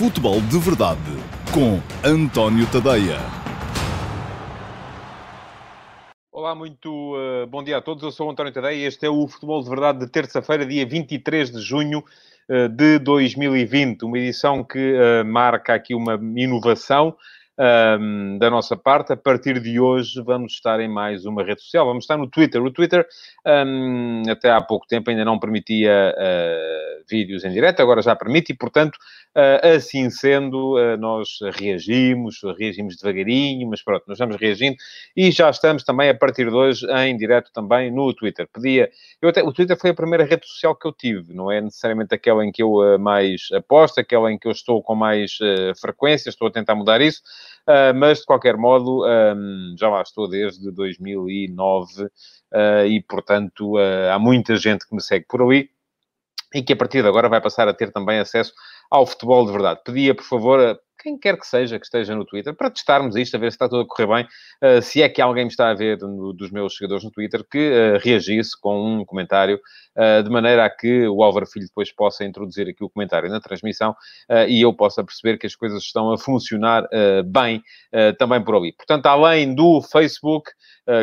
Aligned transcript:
Futebol 0.00 0.40
de 0.40 0.58
Verdade 0.58 0.98
com 1.52 1.78
António 2.02 2.66
Tadeia. 2.72 3.18
Olá, 6.32 6.54
muito 6.54 6.88
uh, 7.14 7.46
bom 7.46 7.62
dia 7.62 7.76
a 7.76 7.82
todos. 7.82 8.02
Eu 8.02 8.10
sou 8.10 8.26
o 8.26 8.30
António 8.30 8.50
Tadeia 8.50 8.76
e 8.76 8.84
este 8.84 9.04
é 9.04 9.10
o 9.10 9.28
Futebol 9.28 9.62
de 9.62 9.68
Verdade 9.68 9.98
de 9.98 10.06
terça-feira, 10.06 10.64
dia 10.64 10.86
23 10.86 11.50
de 11.50 11.60
junho 11.60 12.02
uh, 12.48 12.66
de 12.70 12.98
2020. 12.98 14.04
Uma 14.06 14.18
edição 14.18 14.64
que 14.64 14.94
uh, 14.94 15.22
marca 15.22 15.74
aqui 15.74 15.94
uma 15.94 16.14
inovação 16.34 17.14
um, 17.60 18.38
da 18.38 18.48
nossa 18.48 18.76
parte. 18.76 19.12
A 19.12 19.16
partir 19.16 19.60
de 19.60 19.78
hoje 19.78 20.22
vamos 20.22 20.54
estar 20.54 20.80
em 20.80 20.88
mais 20.88 21.26
uma 21.26 21.44
rede 21.44 21.60
social. 21.60 21.84
Vamos 21.84 22.04
estar 22.04 22.16
no 22.16 22.26
Twitter. 22.26 22.62
O 22.62 22.70
Twitter, 22.70 23.06
um, 23.46 24.22
até 24.30 24.50
há 24.50 24.60
pouco 24.62 24.86
tempo, 24.86 25.10
ainda 25.10 25.24
não 25.24 25.38
permitia 25.38 26.14
uh, 26.16 27.04
vídeos 27.08 27.44
em 27.44 27.52
direto, 27.52 27.80
agora 27.80 28.00
já 28.00 28.16
permite 28.16 28.52
e, 28.52 28.56
portanto, 28.56 28.98
assim 29.76 30.10
sendo, 30.10 30.76
uh, 30.76 30.96
nós 30.96 31.38
reagimos, 31.54 32.40
reagimos 32.58 32.96
devagarinho, 32.96 33.68
mas 33.68 33.82
pronto, 33.82 34.04
nós 34.06 34.16
estamos 34.16 34.36
reagindo 34.36 34.76
e 35.16 35.30
já 35.30 35.48
estamos 35.50 35.84
também, 35.84 36.08
a 36.08 36.14
partir 36.14 36.48
de 36.48 36.54
hoje, 36.54 36.86
em 36.90 37.16
direto 37.16 37.50
também 37.52 37.90
no 37.90 38.12
Twitter. 38.14 38.48
Pedia... 38.52 38.90
Eu 39.22 39.28
até, 39.28 39.42
o 39.42 39.52
Twitter 39.52 39.78
foi 39.78 39.90
a 39.90 39.94
primeira 39.94 40.24
rede 40.24 40.46
social 40.46 40.74
que 40.74 40.86
eu 40.86 40.92
tive, 40.92 41.32
não 41.32 41.50
é 41.50 41.60
necessariamente 41.60 42.14
aquela 42.14 42.44
em 42.44 42.50
que 42.50 42.62
eu 42.62 42.98
mais 42.98 43.48
aposto, 43.54 44.00
aquela 44.00 44.32
em 44.32 44.38
que 44.38 44.48
eu 44.48 44.52
estou 44.52 44.82
com 44.82 44.94
mais 44.94 45.38
frequência, 45.80 46.28
estou 46.28 46.48
a 46.48 46.50
tentar 46.50 46.74
mudar 46.74 47.00
isso, 47.00 47.22
Uh, 47.70 47.94
mas, 47.94 48.20
de 48.20 48.26
qualquer 48.26 48.56
modo, 48.56 49.04
um, 49.06 49.74
já 49.78 49.88
lá 49.88 50.02
estou 50.02 50.28
desde 50.28 50.70
2009 50.72 52.04
uh, 52.04 52.10
ah, 52.52 52.86
e, 52.86 53.02
portanto, 53.02 53.76
uh, 53.76 54.10
há 54.12 54.18
muita 54.18 54.56
gente 54.56 54.86
que 54.88 54.94
me 54.94 55.00
segue 55.00 55.26
por 55.28 55.42
ali 55.42 55.70
e 56.52 56.62
que 56.62 56.72
a 56.72 56.76
partir 56.76 57.02
de 57.02 57.08
agora 57.08 57.28
vai 57.28 57.40
passar 57.40 57.68
a 57.68 57.74
ter 57.74 57.92
também 57.92 58.18
acesso 58.18 58.52
ao 58.90 59.06
futebol 59.06 59.46
de 59.46 59.52
verdade. 59.52 59.80
Pedia, 59.84 60.14
por 60.14 60.24
favor, 60.24 60.80
quem 61.02 61.18
quer 61.18 61.38
que 61.38 61.46
seja 61.46 61.78
que 61.78 61.86
esteja 61.86 62.14
no 62.14 62.24
Twitter, 62.24 62.54
para 62.54 62.70
testarmos 62.70 63.16
isto, 63.16 63.34
a 63.36 63.38
ver 63.40 63.50
se 63.50 63.56
está 63.56 63.68
tudo 63.68 63.82
a 63.82 63.86
correr 63.86 64.06
bem, 64.06 64.24
uh, 64.24 64.82
se 64.82 65.02
é 65.02 65.08
que 65.08 65.20
alguém 65.20 65.44
me 65.44 65.50
está 65.50 65.70
a 65.70 65.74
ver 65.74 65.98
no, 65.98 66.32
dos 66.32 66.50
meus 66.50 66.76
seguidores 66.76 67.04
no 67.04 67.10
Twitter, 67.10 67.44
que 67.50 67.58
uh, 67.58 67.98
reagisse 68.02 68.50
com 68.60 68.98
um 68.98 69.04
comentário, 69.04 69.58
uh, 69.96 70.22
de 70.22 70.30
maneira 70.30 70.64
a 70.64 70.70
que 70.70 71.08
o 71.08 71.22
Álvaro 71.22 71.46
Filho 71.46 71.66
depois 71.66 71.90
possa 71.92 72.24
introduzir 72.24 72.68
aqui 72.68 72.84
o 72.84 72.90
comentário 72.90 73.28
na 73.30 73.40
transmissão 73.40 73.94
e 74.48 74.60
eu 74.60 74.72
possa 74.72 75.02
perceber 75.02 75.38
que 75.38 75.46
as 75.46 75.54
coisas 75.54 75.82
estão 75.82 76.12
a 76.12 76.18
funcionar 76.18 76.86
bem 77.26 77.62
também 78.18 78.42
por 78.42 78.54
ali. 78.54 78.72
Portanto, 78.72 79.06
além 79.06 79.54
do 79.54 79.80
Facebook, 79.82 80.50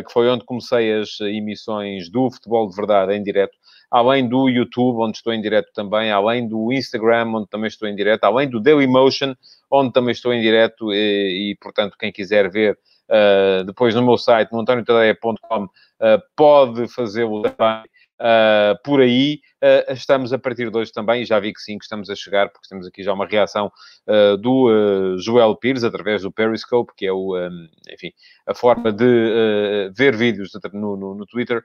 que 0.06 0.12
foi 0.12 0.28
onde 0.30 0.46
comecei 0.46 0.94
as 0.94 1.20
emissões 1.22 2.10
do 2.10 2.30
Futebol 2.32 2.70
de 2.70 2.76
Verdade 2.76 3.14
em 3.14 3.24
direto, 3.24 3.58
além 3.90 4.28
do 4.28 4.50
YouTube, 4.50 5.00
onde 5.00 5.18
estou 5.18 5.34
em 5.34 5.42
direto 5.42 5.72
também, 5.74 6.12
além 6.12 6.48
do 6.48 6.72
Instagram, 6.72 7.34
onde 7.36 7.48
também 7.48 7.68
estou 7.68 7.88
em 7.88 7.96
direto, 7.96 8.24
além 8.26 8.50
do 8.50 8.60
Dailymotion, 8.60 9.34
onde 9.72 9.94
também 9.94 10.12
estou 10.12 10.34
em 10.34 10.42
direto 10.42 10.94
e, 10.94 11.52
e 11.52 11.58
portanto, 11.62 11.96
quem 11.98 12.12
quiser 12.12 12.50
ver 12.50 12.78
uh, 13.10 13.64
depois 13.64 13.96
no 13.96 14.04
meu 14.04 14.18
site, 14.18 14.52
no 14.52 14.60
antoniotadeia.com, 14.60 15.64
uh, 15.64 15.70
pode 16.36 16.88
fazê-lo 16.88 17.42
também 17.44 17.84
Uh, 18.20 18.74
por 18.84 19.00
aí 19.00 19.42
uh, 19.64 19.94
estamos 19.94 20.34
a 20.34 20.40
partir 20.40 20.72
de 20.72 20.78
hoje 20.78 20.92
também, 20.92 21.24
já 21.24 21.40
vi 21.40 21.54
que 21.54 21.62
sim, 21.62 21.78
que 21.78 21.86
estamos 21.86 22.10
a 22.10 22.16
chegar, 22.16 22.50
porque 22.50 22.68
temos 22.68 22.88
aqui 22.88 23.04
já 23.04 23.14
uma 23.14 23.28
reação 23.28 23.72
uh, 24.08 24.36
do 24.38 25.18
Joel 25.20 25.56
Pires, 25.56 25.84
através 25.84 26.24
do 26.24 26.32
Periscope, 26.32 26.94
que 26.98 27.06
é 27.06 27.12
o, 27.12 27.38
um, 27.38 27.68
enfim, 27.94 28.12
a 28.48 28.56
forma 28.56 28.92
de 28.92 29.92
ver 29.96 30.16
vídeos 30.16 30.50
no, 30.74 30.98
no, 30.98 31.16
no 31.16 31.26
Twitter, 31.26 31.64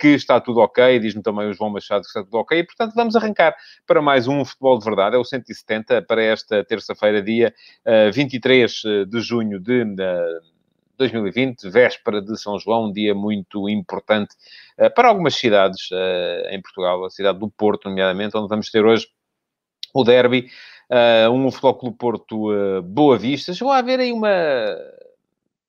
que 0.00 0.08
está 0.08 0.40
tudo 0.40 0.60
ok, 0.60 0.98
diz-me 0.98 1.22
também 1.22 1.48
o 1.48 1.52
João 1.52 1.70
Machado 1.70 2.02
que 2.02 2.08
está 2.08 2.22
tudo 2.22 2.36
ok, 2.38 2.58
e 2.58 2.64
portanto 2.64 2.94
vamos 2.94 3.16
arrancar 3.16 3.54
para 3.86 4.02
mais 4.02 4.26
um 4.26 4.44
Futebol 4.44 4.78
de 4.78 4.84
Verdade, 4.84 5.16
é 5.16 5.18
o 5.18 5.24
170 5.24 6.02
para 6.02 6.22
esta 6.22 6.64
terça-feira, 6.64 7.22
dia 7.22 7.54
23 8.12 8.82
de 9.08 9.20
junho 9.20 9.60
de 9.60 9.84
2020, 10.98 11.70
véspera 11.70 12.20
de 12.20 12.38
São 12.38 12.58
João, 12.58 12.86
um 12.86 12.92
dia 12.92 13.14
muito 13.14 13.68
importante 13.68 14.34
uh, 14.78 14.92
para 14.94 15.08
algumas 15.08 15.34
cidades 15.34 15.90
uh, 15.90 16.48
em 16.50 16.60
Portugal, 16.60 17.04
a 17.04 17.10
cidade 17.10 17.38
do 17.38 17.48
Porto, 17.48 17.88
nomeadamente, 17.88 18.36
onde 18.36 18.48
vamos 18.48 18.70
ter 18.70 18.84
hoje 18.84 19.06
o 19.94 20.04
derby, 20.04 20.50
uh, 20.90 21.30
um 21.30 21.50
Futebol 21.50 21.74
Clube 21.74 21.96
Porto 21.96 22.82
Boa 22.82 23.16
Vista. 23.16 23.54
Chegou 23.54 23.72
a 23.72 23.78
haver 23.78 24.00
aí 24.00 24.12
uma 24.12 24.28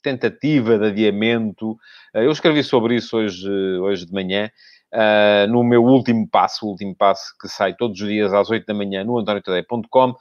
tentativa 0.01 0.77
de 0.77 0.85
adiamento. 0.87 1.77
eu 2.13 2.31
escrevi 2.31 2.63
sobre 2.63 2.95
isso 2.95 3.17
hoje, 3.17 3.49
hoje 3.79 4.05
de 4.05 4.13
manhã. 4.13 4.49
Uh, 4.91 5.45
no 5.51 5.63
meu 5.63 5.83
último 5.83 6.27
passo, 6.27 6.65
o 6.65 6.69
último 6.69 6.95
passo 6.95 7.35
que 7.39 7.47
sai 7.47 7.75
todos 7.75 8.01
os 8.01 8.07
dias 8.07 8.33
às 8.33 8.49
8 8.49 8.65
da 8.65 8.73
manhã 8.73 9.03
no 9.03 9.19
antoniotadeia.com, 9.19 10.15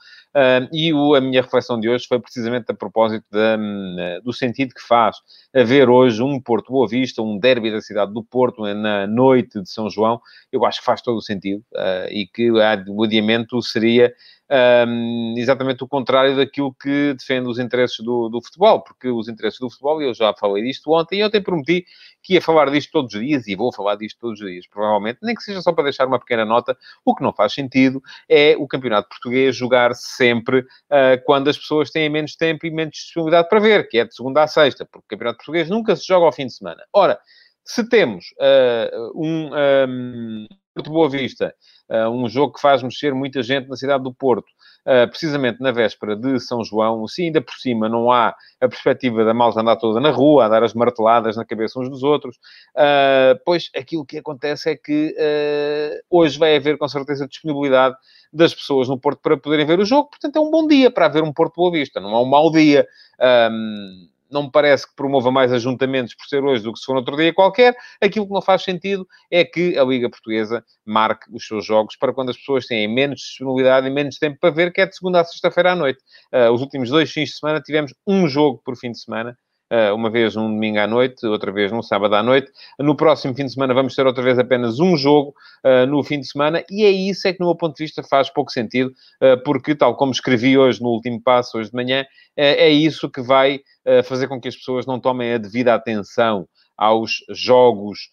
e 0.71 0.93
o, 0.93 1.15
a 1.15 1.21
minha 1.21 1.41
reflexão 1.41 1.79
de 1.79 1.89
hoje 1.89 2.05
foi 2.07 2.19
precisamente 2.19 2.71
a 2.71 2.73
propósito 2.73 3.25
da, 3.31 3.57
uh, 3.57 4.23
do 4.23 4.31
sentido 4.31 4.73
que 4.73 4.81
faz 4.81 5.17
haver 5.53 5.89
hoje 5.89 6.21
um 6.21 6.39
Porto 6.39 6.71
Boa 6.71 6.87
Vista, 6.87 7.21
um 7.21 7.39
derby 7.39 7.71
da 7.71 7.81
cidade 7.81 8.13
do 8.13 8.23
Porto 8.23 8.61
na 8.73 9.07
noite 9.07 9.61
de 9.61 9.69
São 9.69 9.89
João, 9.89 10.21
eu 10.51 10.63
acho 10.65 10.79
que 10.79 10.85
faz 10.85 11.01
todo 11.01 11.17
o 11.17 11.21
sentido, 11.21 11.63
e 12.11 12.27
que 12.27 12.51
o 12.51 13.03
adiamento 13.03 13.59
seria 13.61 14.13
um, 14.51 15.35
exatamente 15.37 15.83
o 15.83 15.87
contrário 15.87 16.35
daquilo 16.35 16.73
que 16.73 17.13
defende 17.13 17.47
os 17.47 17.59
interesses 17.59 18.03
do, 18.03 18.29
do, 18.29 18.41
futebol, 18.41 18.81
porque 18.81 19.07
os 19.07 19.27
interesses 19.27 19.59
do 19.59 19.69
futebol, 19.69 20.01
eu 20.01 20.13
já 20.13 20.33
falei 20.33 20.63
disto 20.63 20.91
ontem, 20.91 21.19
e 21.19 21.23
ontem 21.23 21.41
prometi 21.41 21.85
que 22.23 22.33
ia 22.33 22.41
falar 22.41 22.69
disto 22.71 22.91
todos 22.91 23.13
os 23.13 23.21
dias, 23.21 23.47
e 23.47 23.55
vou 23.55 23.71
falar 23.71 23.95
disto 23.95 24.17
todos 24.19 24.41
os 24.41 24.47
dias, 24.47 24.67
provavelmente, 24.67 25.19
nem 25.21 25.35
que 25.35 25.43
seja 25.43 25.61
só 25.61 25.71
para 25.71 25.85
deixar 25.85 26.07
uma 26.07 26.19
pequena 26.19 26.45
nota, 26.45 26.75
o 27.05 27.15
que 27.15 27.23
não 27.23 27.31
faz 27.31 27.53
sentido 27.53 28.01
é 28.27 28.55
o 28.57 28.67
campeonato 28.67 29.09
português 29.09 29.55
jogar 29.55 29.93
uh, 30.37 31.23
quando 31.25 31.49
as 31.49 31.57
pessoas 31.57 31.89
têm 31.89 32.09
menos 32.09 32.35
tempo 32.35 32.65
e 32.65 32.71
menos 32.71 32.95
disponibilidade 32.95 33.49
para 33.49 33.59
ver, 33.59 33.87
que 33.87 33.99
é 33.99 34.05
de 34.05 34.13
segunda 34.13 34.43
a 34.43 34.47
sexta, 34.47 34.85
porque 34.85 35.05
o 35.05 35.09
campeonato 35.09 35.37
português 35.37 35.69
nunca 35.69 35.95
se 35.95 36.05
joga 36.05 36.25
ao 36.25 36.31
fim 36.31 36.45
de 36.45 36.53
semana. 36.53 36.83
Ora, 36.93 37.19
se 37.65 37.87
temos 37.87 38.25
uh, 38.39 39.11
um, 39.15 39.49
um 39.87 40.47
Porto 40.79 40.91
Boa 40.91 41.09
Vista, 41.09 41.53
uh, 41.89 42.09
um 42.09 42.29
jogo 42.29 42.53
que 42.53 42.61
faz 42.61 42.81
mexer 42.81 43.13
muita 43.13 43.43
gente 43.43 43.67
na 43.67 43.75
cidade 43.75 44.01
do 44.01 44.13
Porto, 44.13 44.47
uh, 44.85 45.09
precisamente 45.09 45.59
na 45.59 45.73
véspera 45.73 46.15
de 46.15 46.39
São 46.39 46.63
João, 46.63 47.05
se 47.05 47.23
ainda 47.23 47.41
por 47.41 47.53
cima 47.55 47.89
não 47.89 48.09
há 48.09 48.33
a 48.61 48.67
perspectiva 48.69 49.25
da 49.25 49.33
malta 49.33 49.59
andar 49.59 49.75
toda 49.75 49.99
na 49.99 50.09
rua, 50.09 50.45
a 50.45 50.47
dar 50.47 50.63
as 50.63 50.73
marteladas 50.73 51.35
na 51.35 51.43
cabeça 51.43 51.77
uns 51.81 51.89
dos 51.89 52.01
outros, 52.01 52.37
uh, 52.77 53.37
pois 53.45 53.69
aquilo 53.75 54.05
que 54.05 54.19
acontece 54.19 54.69
é 54.69 54.75
que 54.77 55.13
hoje 56.09 56.39
vai 56.39 56.55
haver 56.55 56.77
com 56.77 56.87
certeza 56.87 57.27
disponibilidade 57.27 57.95
das 58.31 58.55
pessoas 58.55 58.87
no 58.87 58.97
Porto 58.97 59.19
para 59.21 59.35
poderem 59.35 59.65
ver 59.65 59.79
o 59.79 59.85
jogo, 59.85 60.09
portanto 60.09 60.37
é 60.37 60.39
um 60.39 60.49
bom 60.49 60.65
dia 60.65 60.89
para 60.89 61.07
haver 61.07 61.23
um 61.23 61.33
Porto 61.33 61.55
Boa 61.55 61.71
Vista, 61.71 61.99
não 61.99 62.15
é 62.15 62.19
um 62.19 62.25
mau 62.25 62.49
dia. 62.49 62.87
Um, 63.51 64.07
não 64.29 64.43
me 64.43 64.51
parece 64.51 64.87
que 64.87 64.95
promova 64.95 65.31
mais 65.31 65.51
ajuntamentos 65.51 66.13
por 66.15 66.27
ser 66.27 66.43
hoje 66.43 66.63
do 66.63 66.73
que 66.73 66.79
se 66.79 66.85
for 66.85 66.95
outro 66.95 67.15
dia 67.15 67.33
qualquer. 67.33 67.75
Aquilo 68.01 68.27
que 68.27 68.33
não 68.33 68.41
faz 68.41 68.63
sentido 68.63 69.07
é 69.31 69.43
que 69.43 69.77
a 69.77 69.83
Liga 69.83 70.09
Portuguesa 70.09 70.63
marque 70.85 71.25
os 71.33 71.45
seus 71.45 71.65
jogos 71.65 71.95
para 71.95 72.13
quando 72.13 72.29
as 72.29 72.37
pessoas 72.37 72.65
têm 72.65 72.87
menos 72.87 73.19
disponibilidade 73.19 73.87
e 73.87 73.89
menos 73.89 74.17
tempo 74.17 74.37
para 74.39 74.49
ver, 74.49 74.71
que 74.71 74.81
é 74.81 74.85
de 74.85 74.95
segunda 74.95 75.21
a 75.21 75.23
sexta-feira 75.23 75.71
à 75.71 75.75
noite. 75.75 75.99
Uh, 76.33 76.51
os 76.51 76.61
últimos 76.61 76.89
dois 76.89 77.11
fins 77.11 77.29
de 77.29 77.37
semana 77.37 77.61
tivemos 77.61 77.93
um 78.05 78.27
jogo 78.27 78.61
por 78.63 78.77
fim 78.77 78.91
de 78.91 78.99
semana. 78.99 79.37
Uh, 79.71 79.93
uma 79.93 80.09
vez 80.09 80.35
um 80.35 80.47
domingo 80.47 80.79
à 80.79 80.87
noite, 80.87 81.27
outra 81.27 81.51
vez 81.51 81.71
num 81.71 81.83
sábado 81.83 82.15
à 82.15 82.23
noite. 82.23 82.51
No 82.79 82.95
próximo 82.95 83.35
fim 83.35 83.45
de 83.45 83.53
semana 83.53 83.71
vamos 83.71 83.93
ter 83.93 84.03
outra 84.05 84.23
vez 84.23 84.39
apenas 84.39 84.79
um 84.79 84.97
jogo 84.97 85.35
uh, 85.63 85.85
no 85.85 86.03
fim 86.03 86.19
de 86.19 86.27
semana, 86.27 86.63
e 86.71 86.83
é 86.83 86.89
isso 86.89 87.27
é 87.27 87.33
que, 87.33 87.39
no 87.39 87.45
meu 87.45 87.55
ponto 87.55 87.77
de 87.77 87.83
vista, 87.83 88.01
faz 88.01 88.31
pouco 88.31 88.51
sentido, 88.51 88.91
uh, 89.21 89.41
porque, 89.43 89.75
tal 89.75 89.95
como 89.95 90.11
escrevi 90.11 90.57
hoje 90.57 90.81
no 90.81 90.89
último 90.89 91.21
passo, 91.21 91.59
hoje 91.59 91.69
de 91.69 91.75
manhã, 91.75 92.03
é 92.35 92.69
isso 92.69 93.09
que 93.09 93.21
vai 93.21 93.59
fazer 94.05 94.29
com 94.29 94.39
que 94.39 94.47
as 94.47 94.55
pessoas 94.55 94.85
não 94.85 94.97
tomem 94.97 95.33
a 95.33 95.37
devida 95.37 95.73
atenção 95.73 96.47
aos 96.77 97.17
jogos 97.31 98.09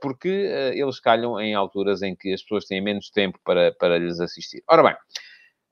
porque 0.00 0.28
eles 0.72 1.00
calham 1.00 1.40
em 1.40 1.52
alturas 1.52 2.00
em 2.00 2.14
que 2.14 2.32
as 2.32 2.42
pessoas 2.42 2.64
têm 2.66 2.80
menos 2.80 3.10
tempo 3.10 3.40
para, 3.44 3.72
para 3.72 3.98
lhes 3.98 4.20
assistir. 4.20 4.62
Ora 4.68 4.84
bem, 4.84 4.94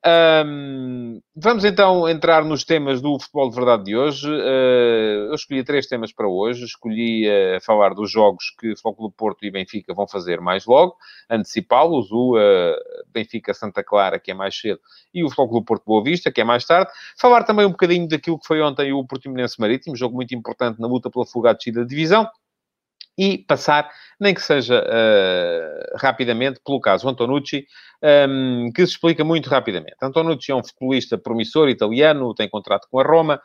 um, 0.07 1.21
vamos 1.35 1.65
então 1.65 2.07
entrar 2.07 2.45
nos 2.45 2.63
temas 2.63 3.01
do 3.01 3.19
futebol 3.19 3.49
de 3.49 3.57
verdade 3.57 3.85
de 3.85 3.97
hoje. 3.97 4.29
Uh, 4.29 5.29
eu 5.31 5.35
escolhi 5.35 5.65
três 5.65 5.87
temas 5.87 6.13
para 6.13 6.29
hoje. 6.29 6.65
Escolhi 6.65 7.27
uh, 7.27 7.61
falar 7.63 7.95
dos 7.95 8.11
jogos 8.11 8.55
que 8.61 8.77
Futebol 8.77 9.09
do 9.09 9.15
Porto 9.15 9.45
e 9.47 9.51
Benfica 9.51 9.95
vão 9.95 10.07
fazer 10.07 10.41
mais 10.43 10.67
logo, 10.67 10.95
antecipá-los. 11.31 12.13
O 12.13 12.37
uh, 12.37 12.75
Benfica 13.13 13.55
Santa 13.55 13.83
Clara, 13.83 14.19
que 14.19 14.31
é 14.31 14.35
mais 14.35 14.55
cedo, 14.59 14.81
e 15.15 15.25
o 15.25 15.31
Futebol 15.31 15.61
do 15.61 15.65
Porto 15.65 15.85
Boa 15.87 16.05
Vista, 16.05 16.31
que 16.31 16.41
é 16.41 16.45
mais 16.45 16.67
tarde. 16.67 16.91
Falar 17.19 17.45
também 17.45 17.65
um 17.65 17.71
bocadinho 17.71 18.07
daquilo 18.07 18.39
que 18.39 18.47
foi 18.47 18.61
ontem 18.61 18.93
o 18.93 19.07
Portimonense 19.07 19.59
Marítimo, 19.59 19.97
jogo 19.97 20.15
muito 20.15 20.35
importante 20.35 20.79
na 20.79 20.87
luta 20.87 21.11
pela 21.11 21.25
fuga 21.25 21.51
à 21.51 21.53
descida 21.55 21.81
da 21.81 21.87
divisão 21.87 22.29
e 23.17 23.39
passar, 23.39 23.89
nem 24.19 24.35
que 24.35 24.43
seja 24.43 24.81
uh, 24.81 25.97
rapidamente, 25.99 26.61
pelo 26.65 26.81
caso 26.81 27.09
Antonucci, 27.09 27.67
um, 28.29 28.71
que 28.75 28.85
se 28.87 28.93
explica 28.93 29.25
muito 29.25 29.49
rapidamente. 29.49 29.97
Antonucci 30.03 30.51
é 30.51 30.55
um 30.55 30.65
futebolista 30.65 31.17
promissor 31.17 31.69
italiano, 31.69 32.35
tem 32.35 32.49
contrato 32.49 32.89
com 32.91 32.99
a 32.99 33.05
Roma, 33.05 33.41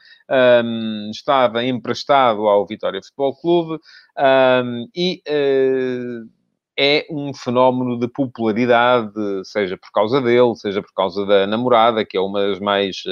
um, 0.64 1.10
estava 1.12 1.64
emprestado 1.64 2.48
ao 2.48 2.66
Vitória 2.66 3.02
Futebol 3.02 3.36
Clube 3.40 3.80
um, 4.18 4.88
e 4.96 5.22
uh, 5.28 6.30
é 6.82 7.06
um 7.12 7.34
fenómeno 7.34 8.00
de 8.00 8.08
popularidade, 8.08 9.12
seja 9.44 9.78
por 9.78 9.92
causa 9.92 10.22
dele, 10.22 10.56
seja 10.56 10.82
por 10.82 10.94
causa 10.96 11.26
da 11.26 11.46
namorada, 11.46 12.06
que 12.06 12.16
é 12.16 12.22
uma 12.22 12.40
das 12.48 12.58
mais 12.58 13.04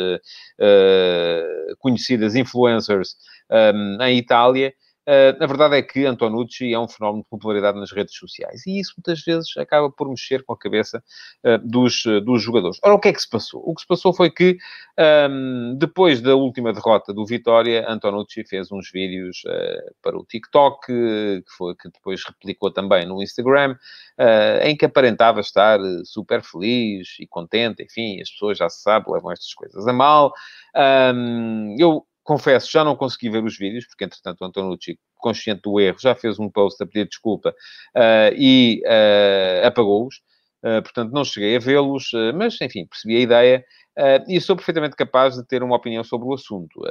conhecidas 1.80 2.34
influencers 2.34 3.18
um, 3.52 4.02
em 4.04 4.18
Itália, 4.18 4.74
Uh, 5.08 5.42
a 5.42 5.48
verdade 5.48 5.78
é 5.78 5.82
que 5.82 6.06
Antonucci 6.06 6.74
é 6.74 6.78
um 6.78 6.88
fenómeno 6.88 7.24
de 7.24 7.30
popularidade 7.30 7.80
nas 7.80 7.94
redes 7.94 8.14
sociais 8.14 8.68
e 8.68 8.78
isso 8.78 8.94
muitas 8.98 9.24
vezes 9.24 9.56
acaba 9.56 9.90
por 9.90 10.10
mexer 10.10 10.44
com 10.44 10.52
a 10.52 10.58
cabeça 10.58 11.02
uh, 11.46 11.58
dos, 11.60 12.06
uh, 12.06 12.20
dos 12.20 12.42
jogadores. 12.42 12.78
Ora, 12.84 12.94
o 12.94 13.00
que 13.00 13.08
é 13.08 13.14
que 13.14 13.22
se 13.22 13.30
passou? 13.30 13.64
O 13.66 13.74
que 13.74 13.82
se 13.82 13.88
passou 13.88 14.14
foi 14.14 14.30
que, 14.30 14.58
um, 15.30 15.76
depois 15.78 16.20
da 16.20 16.36
última 16.36 16.74
derrota 16.74 17.14
do 17.14 17.26
Vitória, 17.26 17.86
Antonucci 17.88 18.44
fez 18.44 18.70
uns 18.70 18.92
vídeos 18.92 19.44
para 20.02 20.18
o 20.18 20.26
TikTok, 20.26 20.88
que, 20.88 21.44
foi, 21.58 21.76
que 21.76 21.90
depois 21.90 22.24
replicou 22.26 22.70
também 22.72 23.06
no 23.06 23.22
Instagram, 23.22 23.76
em 24.64 24.76
que 24.76 24.86
aparentava 24.86 25.40
estar 25.40 25.80
super 26.04 26.42
feliz 26.44 27.16
e 27.20 27.28
contente, 27.28 27.84
enfim, 27.84 28.20
as 28.22 28.30
pessoas 28.30 28.58
já 28.58 28.68
se 28.70 28.82
sabem, 28.82 29.14
levam 29.14 29.32
estas 29.32 29.54
coisas 29.54 29.88
a 29.88 29.94
mal. 29.94 30.34
Um, 30.76 31.76
eu 31.80 32.06
confesso, 32.28 32.70
já 32.70 32.84
não 32.84 32.94
consegui 32.94 33.30
ver 33.30 33.42
os 33.42 33.58
vídeos, 33.58 33.88
porque 33.88 34.04
entretanto 34.04 34.42
o 34.42 34.46
Antonucci, 34.46 35.00
consciente 35.16 35.62
do 35.62 35.80
erro, 35.80 35.98
já 35.98 36.14
fez 36.14 36.38
um 36.38 36.50
post 36.50 36.84
a 36.84 36.86
pedir 36.86 37.08
desculpa 37.08 37.56
uh, 37.96 38.36
e 38.36 38.82
uh, 38.86 39.66
apagou-os. 39.66 40.18
Uh, 40.62 40.82
portanto, 40.82 41.14
não 41.14 41.24
cheguei 41.24 41.56
a 41.56 41.60
vê-los, 41.60 42.12
mas, 42.36 42.60
enfim, 42.60 42.86
percebi 42.86 43.16
a 43.16 43.20
ideia 43.20 43.66
e 44.28 44.40
sou 44.42 44.56
perfeitamente 44.56 44.96
capaz 44.96 45.36
de 45.36 45.48
ter 45.48 45.64
uma 45.64 45.76
opinião 45.76 46.04
sobre 46.04 46.28
o 46.28 46.34
assunto. 46.34 46.82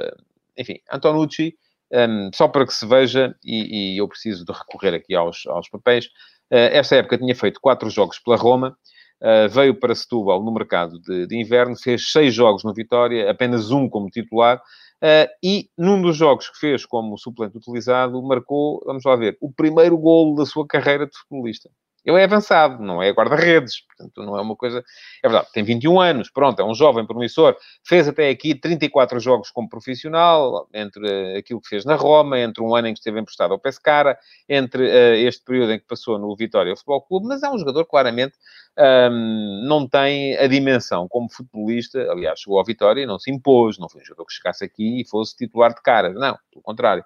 enfim, 0.57 0.79
Antonucci, 0.91 1.55
um, 1.93 2.29
só 2.33 2.49
para 2.49 2.65
que 2.65 2.73
se 2.73 2.85
veja, 2.85 3.33
e, 3.45 3.93
e, 3.93 3.97
eu 3.97 4.07
preciso 4.09 4.43
de 4.43 4.51
recorrer 4.51 4.93
aqui 4.93 5.15
aos, 5.15 5.45
aos 5.47 5.69
papéis, 5.69 6.09
esta 6.49 6.95
época 6.95 7.17
tinha 7.17 7.33
feito 7.33 7.61
quatro 7.61 7.89
jogos 7.89 8.19
pela 8.19 8.35
Roma, 8.35 8.75
Uh, 9.19 9.49
veio 9.49 9.73
para 9.73 9.95
Setúbal 9.95 10.43
no 10.43 10.53
mercado 10.53 11.01
de, 11.01 11.25
de, 11.25 11.35
inverno, 11.35 11.75
fez 11.75 12.11
seis 12.11 12.35
jogos 12.35 12.63
no 12.63 12.71
Vitória, 12.71 13.31
apenas 13.31 13.71
um 13.71 13.89
como 13.89 14.11
titular, 14.11 14.61
Uh, 15.03 15.29
e 15.43 15.69
num 15.77 16.01
dos 16.01 16.17
jogos 16.17 16.49
que 16.49 16.57
fez 16.57 16.85
como 16.85 17.17
suplente 17.17 17.57
utilizado, 17.57 18.21
marcou, 18.23 18.81
vamos 18.85 19.03
lá 19.05 19.15
ver, 19.15 19.37
o 19.39 19.51
primeiro 19.51 19.95
golo 19.97 20.35
da 20.35 20.45
sua 20.45 20.65
carreira 20.65 21.05
de 21.05 21.15
futebolista. 21.15 21.69
Ele 22.07 22.21
é 22.21 22.23
avançado, 22.23 22.81
não 22.81 23.03
é 23.03 23.11
guarda-redes, 23.11 23.81
portanto, 23.81 24.23
não 24.23 24.37
é 24.37 24.41
uma 24.41 24.55
coisa. 24.55 24.81
É 25.21 25.27
verdade, 25.27 25.51
tem 25.51 25.61
21 25.61 25.99
anos, 25.99 26.29
pronto, 26.29 26.61
é 26.61 26.63
um 26.63 26.73
jovem 26.73 27.05
promissor, 27.05 27.57
fez 27.85 28.07
até 28.07 28.29
aqui 28.29 28.55
34 28.55 29.19
jogos 29.19 29.51
como 29.51 29.67
profissional, 29.67 30.69
entre 30.73 31.37
aquilo 31.37 31.59
que 31.59 31.67
fez 31.67 31.83
na 31.83 31.95
Roma, 31.95 32.39
entre 32.39 32.63
um 32.63 32.73
ano 32.73 32.87
em 32.87 32.93
que 32.93 32.99
esteve 32.99 33.19
emprestado 33.19 33.51
ao 33.51 33.59
Pescara, 33.59 34.17
entre 34.47 34.85
uh, 34.85 35.15
este 35.15 35.43
período 35.43 35.73
em 35.73 35.79
que 35.79 35.85
passou 35.85 36.17
no 36.17 36.33
Vitória 36.33 36.73
Futebol 36.77 37.01
Clube, 37.01 37.27
mas 37.27 37.43
é 37.43 37.49
um 37.49 37.59
jogador 37.59 37.83
claramente 37.83 38.37
um, 38.79 39.65
não 39.67 39.85
tem 39.85 40.37
a 40.37 40.47
dimensão 40.47 41.07
como 41.09 41.29
futebolista. 41.29 41.99
Aliás, 42.09 42.39
chegou 42.39 42.57
ao 42.57 42.63
Vitória 42.63 43.01
e 43.01 43.05
não 43.05 43.19
se 43.19 43.29
impôs, 43.29 43.77
não 43.77 43.89
foi 43.89 44.01
um 44.01 44.05
jogador 44.05 44.25
que 44.25 44.33
chegasse 44.33 44.63
aqui 44.63 45.01
e 45.01 45.05
fosse 45.05 45.35
titular 45.35 45.73
de 45.73 45.81
cara, 45.81 46.09
não, 46.13 46.37
pelo 46.51 46.61
contrário 46.63 47.03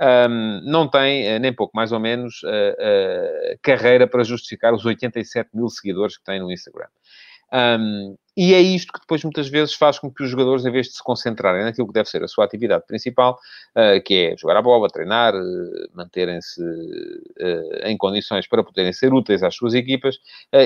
um, 0.00 0.60
não 0.64 0.88
tem, 0.88 1.26
eh, 1.26 1.38
nem 1.38 1.52
pouco 1.52 1.72
mais 1.76 1.92
ou 1.92 2.00
menos, 2.00 2.42
uh, 2.42 2.48
uh, 2.48 3.58
carreira 3.62 4.06
para 4.06 4.24
justificar 4.24 4.72
os 4.72 4.84
87 4.84 5.50
mil 5.52 5.68
seguidores 5.68 6.16
que 6.16 6.24
tem 6.24 6.40
no 6.40 6.50
Instagram. 6.50 6.88
Um, 7.52 8.16
e 8.42 8.54
é 8.54 8.60
isto 8.62 8.90
que 8.90 9.00
depois 9.00 9.22
muitas 9.22 9.50
vezes 9.50 9.74
faz 9.74 9.98
com 9.98 10.10
que 10.10 10.22
os 10.22 10.30
jogadores, 10.30 10.64
em 10.64 10.70
vez 10.70 10.86
de 10.86 10.94
se 10.94 11.04
concentrarem 11.04 11.62
naquilo 11.62 11.86
que 11.86 11.92
deve 11.92 12.08
ser 12.08 12.24
a 12.24 12.26
sua 12.26 12.46
atividade 12.46 12.86
principal, 12.86 13.38
uh, 13.76 14.02
que 14.02 14.14
é 14.14 14.36
jogar 14.38 14.56
a 14.56 14.62
bola, 14.62 14.88
treinar, 14.88 15.34
uh, 15.34 15.90
manterem-se 15.92 16.58
uh, 16.62 17.84
em 17.86 17.98
condições 17.98 18.48
para 18.48 18.64
poderem 18.64 18.94
ser 18.94 19.12
úteis 19.12 19.42
às 19.42 19.54
suas 19.54 19.74
equipas, 19.74 20.16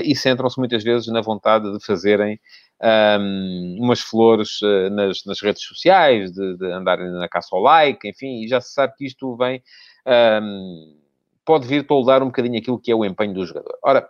e 0.05 0.15
centram-se 0.15 0.57
muitas 0.57 0.85
vezes 0.85 1.07
na 1.07 1.19
vontade 1.19 1.69
de 1.69 1.85
fazerem 1.85 2.39
um, 2.81 3.77
umas 3.81 3.99
flores 3.99 4.59
nas, 4.91 5.25
nas, 5.25 5.41
redes 5.41 5.61
sociais, 5.63 6.31
de, 6.31 6.57
de, 6.57 6.71
andarem 6.71 7.11
na 7.11 7.27
caça 7.27 7.49
ao 7.51 7.61
like, 7.61 8.07
enfim, 8.07 8.41
e 8.41 8.47
já 8.47 8.61
se 8.61 8.73
sabe 8.73 8.93
que 8.95 9.05
isto 9.05 9.35
vem. 9.35 9.61
Um, 10.07 10.97
pode 11.43 11.67
vir 11.67 11.85
toldar 11.85 12.23
um 12.23 12.27
bocadinho 12.27 12.57
aquilo 12.57 12.79
que 12.79 12.89
é 12.89 12.95
o 12.95 13.03
empenho 13.03 13.33
do 13.33 13.45
jogador. 13.45 13.77
Ora, 13.83 14.07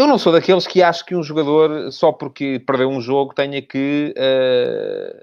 eu 0.00 0.06
não 0.06 0.16
sou 0.16 0.32
daqueles 0.32 0.66
que 0.66 0.82
acho 0.82 1.04
que 1.04 1.14
um 1.14 1.22
jogador, 1.22 1.92
só 1.92 2.10
porque 2.10 2.58
perdeu 2.66 2.88
um 2.88 3.02
jogo, 3.02 3.34
tenha 3.34 3.60
que 3.60 4.14
uh, 4.16 5.20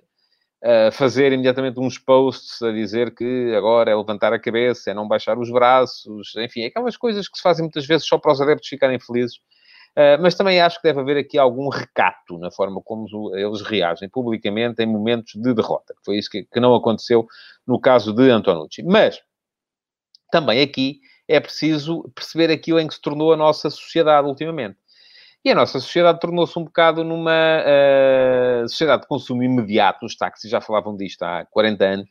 uh, 0.63 0.91
fazer 0.91 1.31
imediatamente 1.31 1.79
uns 1.79 1.97
posts 1.97 2.62
a 2.62 2.71
dizer 2.71 3.15
que 3.15 3.56
agora 3.56 3.89
é 3.89 3.95
levantar 3.95 4.33
a 4.33 4.39
cabeça, 4.39 4.91
é 4.91 4.94
não 4.94 5.07
baixar 5.07 5.39
os 5.39 5.50
braços, 5.50 6.35
enfim, 6.38 6.63
aquelas 6.63 6.95
coisas 6.95 7.27
que 7.27 7.38
se 7.38 7.41
fazem 7.41 7.63
muitas 7.63 7.88
vezes 7.88 8.06
só 8.06 8.19
para 8.19 8.31
os 8.31 8.39
adeptos 8.39 8.69
ficarem 8.69 9.00
felizes. 9.00 9.38
Uh, 9.95 10.21
mas 10.21 10.35
também 10.35 10.62
acho 10.62 10.79
que 10.79 10.88
deve 10.88 11.00
haver 11.00 11.18
aqui 11.18 11.39
algum 11.39 11.69
recato 11.69 12.38
na 12.38 12.51
forma 12.51 12.79
como 12.83 13.35
eles 13.35 13.62
reagem 13.62 14.07
publicamente 14.07 14.83
em 14.83 14.85
momentos 14.85 15.33
de 15.33 15.56
derrota. 15.56 15.95
Foi 16.06 16.19
isso 16.19 16.29
que, 16.29 16.44
que 16.44 16.59
não 16.59 16.75
aconteceu 16.75 17.25
no 17.65 17.79
caso 17.79 18.13
de 18.13 18.29
Antonucci. 18.29 18.83
Mas, 18.83 19.19
também 20.31 20.62
aqui, 20.62 21.00
é 21.27 21.39
preciso 21.39 22.03
perceber 22.15 22.51
aquilo 22.51 22.79
em 22.79 22.88
que 22.88 22.94
se 22.94 23.01
tornou 23.01 23.33
a 23.33 23.38
nossa 23.38 23.69
sociedade 23.69 24.27
ultimamente. 24.27 24.77
E 25.44 25.51
a 25.51 25.56
nossa 25.56 25.79
sociedade 25.79 26.19
tornou-se 26.19 26.57
um 26.57 26.63
bocado 26.63 27.03
numa 27.03 27.62
uh, 27.62 28.68
sociedade 28.68 29.03
de 29.03 29.07
consumo 29.07 29.44
imediato. 29.44 30.06
Os 30.06 30.15
táxis 30.15 30.50
já 30.50 30.59
falavam 30.59 30.95
disto 30.95 31.24
há 31.24 31.45
40 31.45 31.85
anos. 31.85 32.09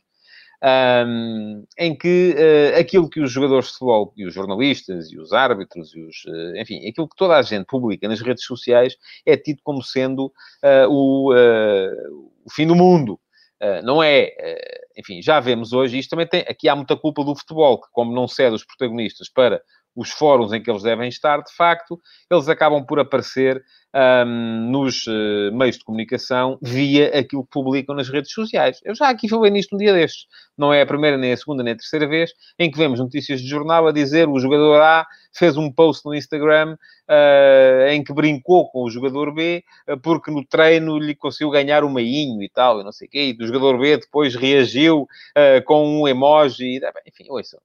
Um, 0.59 1.63
em 1.77 1.95
que 1.95 2.35
uh, 2.35 2.79
aquilo 2.79 3.07
que 3.07 3.19
os 3.19 3.31
jogadores 3.31 3.67
de 3.67 3.73
futebol 3.73 4.11
e 4.17 4.25
os 4.25 4.33
jornalistas 4.33 5.11
e 5.11 5.19
os 5.19 5.31
árbitros 5.31 5.95
e 5.95 6.01
os, 6.01 6.25
uh, 6.25 6.57
enfim, 6.57 6.77
aquilo 6.89 7.07
que 7.07 7.15
toda 7.15 7.37
a 7.37 7.43
gente 7.43 7.67
publica 7.67 8.07
nas 8.07 8.21
redes 8.21 8.43
sociais 8.43 8.95
é 9.23 9.37
tido 9.37 9.59
como 9.63 9.83
sendo 9.83 10.25
uh, 10.25 10.89
o, 10.89 11.31
o, 11.31 12.51
fim 12.51 12.65
do 12.65 12.73
mundo. 12.73 13.19
Uh, 13.61 13.81
não 13.83 14.03
é, 14.03 14.35
uh, 14.39 14.99
enfim, 14.99 15.21
já 15.21 15.39
vemos 15.39 15.73
hoje, 15.73 15.97
isto 15.97 16.11
também 16.11 16.27
tem, 16.27 16.41
aqui 16.41 16.69
há 16.69 16.75
muita 16.75 16.95
culpa 16.95 17.23
do 17.23 17.35
futebol, 17.35 17.81
que 17.81 17.87
como 17.91 18.13
não 18.13 18.27
cede 18.27 18.55
os 18.55 18.63
protagonistas 18.63 19.29
para 19.29 19.61
os 19.97 20.11
fóruns 20.11 20.53
em 20.53 20.61
que 20.61 20.69
eles 20.69 20.83
devem 20.83 21.09
estar, 21.09 21.41
de 21.41 21.51
facto, 21.55 21.99
eles 22.29 22.47
acabam 22.47 22.85
por 22.85 22.99
aparecer 22.99 23.63
um, 23.95 24.69
nos 24.69 25.07
uh, 25.07 25.51
meios 25.51 25.77
de 25.77 25.83
comunicação 25.83 26.59
via 26.61 27.07
aquilo 27.17 27.43
que 27.43 27.49
publicam 27.49 27.95
nas 27.95 28.07
redes 28.07 28.31
sociais. 28.31 28.79
Eu 28.83 28.93
já 28.93 29.09
aqui 29.09 29.27
falei 29.27 29.49
nisto 29.49 29.75
um 29.75 29.79
dia 29.79 29.91
destes. 29.91 30.27
Não 30.55 30.71
é 30.71 30.83
a 30.83 30.85
primeira, 30.85 31.17
nem 31.17 31.31
a 31.31 31.37
segunda, 31.37 31.63
nem 31.63 31.73
a 31.73 31.75
terceira 31.75 32.07
vez 32.07 32.31
em 32.59 32.69
que 32.69 32.77
vemos 32.77 32.99
notícias 32.99 33.41
de 33.41 33.47
jornal 33.47 33.87
a 33.87 33.91
dizer 33.91 34.29
o 34.29 34.39
jogador 34.39 34.79
A 34.79 35.07
fez 35.33 35.57
um 35.57 35.71
post 35.71 36.05
no 36.05 36.13
Instagram 36.13 36.77
uh, 37.09 37.87
em 37.89 38.03
que 38.03 38.13
brincou 38.13 38.69
com 38.69 38.83
o 38.83 38.91
jogador 38.91 39.33
B 39.33 39.63
uh, 39.89 39.99
porque 39.99 40.29
no 40.29 40.45
treino 40.45 40.99
lhe 40.99 41.15
conseguiu 41.15 41.49
ganhar 41.49 41.83
o 41.83 41.89
meinho 41.89 42.43
e 42.43 42.49
tal, 42.49 42.79
e 42.79 42.83
não 42.83 42.91
sei 42.91 43.07
o 43.07 43.09
quê. 43.09 43.35
E 43.35 43.43
o 43.43 43.47
jogador 43.47 43.79
B 43.79 43.97
depois 43.97 44.35
reagiu 44.35 45.07
com 45.65 46.01
um 46.01 46.07
emoji. 46.07 46.79
Enfim, 47.07 47.25
ouçam. 47.29 47.59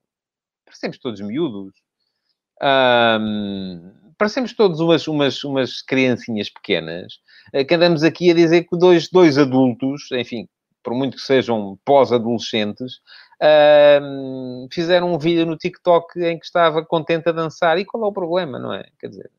Parecemos 0.65 0.99
todos 0.99 1.21
miúdos. 1.21 1.75
Um, 2.63 3.91
parecemos 4.17 4.53
todos 4.55 4.79
umas, 4.81 5.09
umas, 5.09 5.43
umas 5.43 5.83
criancinhas 5.83 6.49
pequenas 6.49 7.15
eh, 7.53 7.65
que 7.65 7.75
andamos 7.75 8.05
aqui 8.05 8.31
a 8.31 8.35
dizer 8.35 8.65
que 8.65 8.77
dois, 8.79 9.09
dois 9.09 9.37
adultos, 9.37 10.11
enfim, 10.13 10.47
por 10.83 10.95
muito 10.95 11.17
que 11.17 11.23
sejam 11.23 11.79
pós-adolescentes, 11.85 12.97
uh, 13.43 14.69
fizeram 14.73 15.13
um 15.13 15.19
vídeo 15.19 15.47
no 15.47 15.57
TikTok 15.57 16.21
em 16.21 16.39
que 16.39 16.45
estava 16.45 16.85
contente 16.85 17.29
a 17.29 17.33
dançar. 17.33 17.79
E 17.79 17.85
qual 17.85 18.05
é 18.05 18.07
o 18.07 18.13
problema, 18.13 18.59
não 18.59 18.73
é? 18.73 18.85
Quer 18.99 19.09
dizer, 19.09 19.31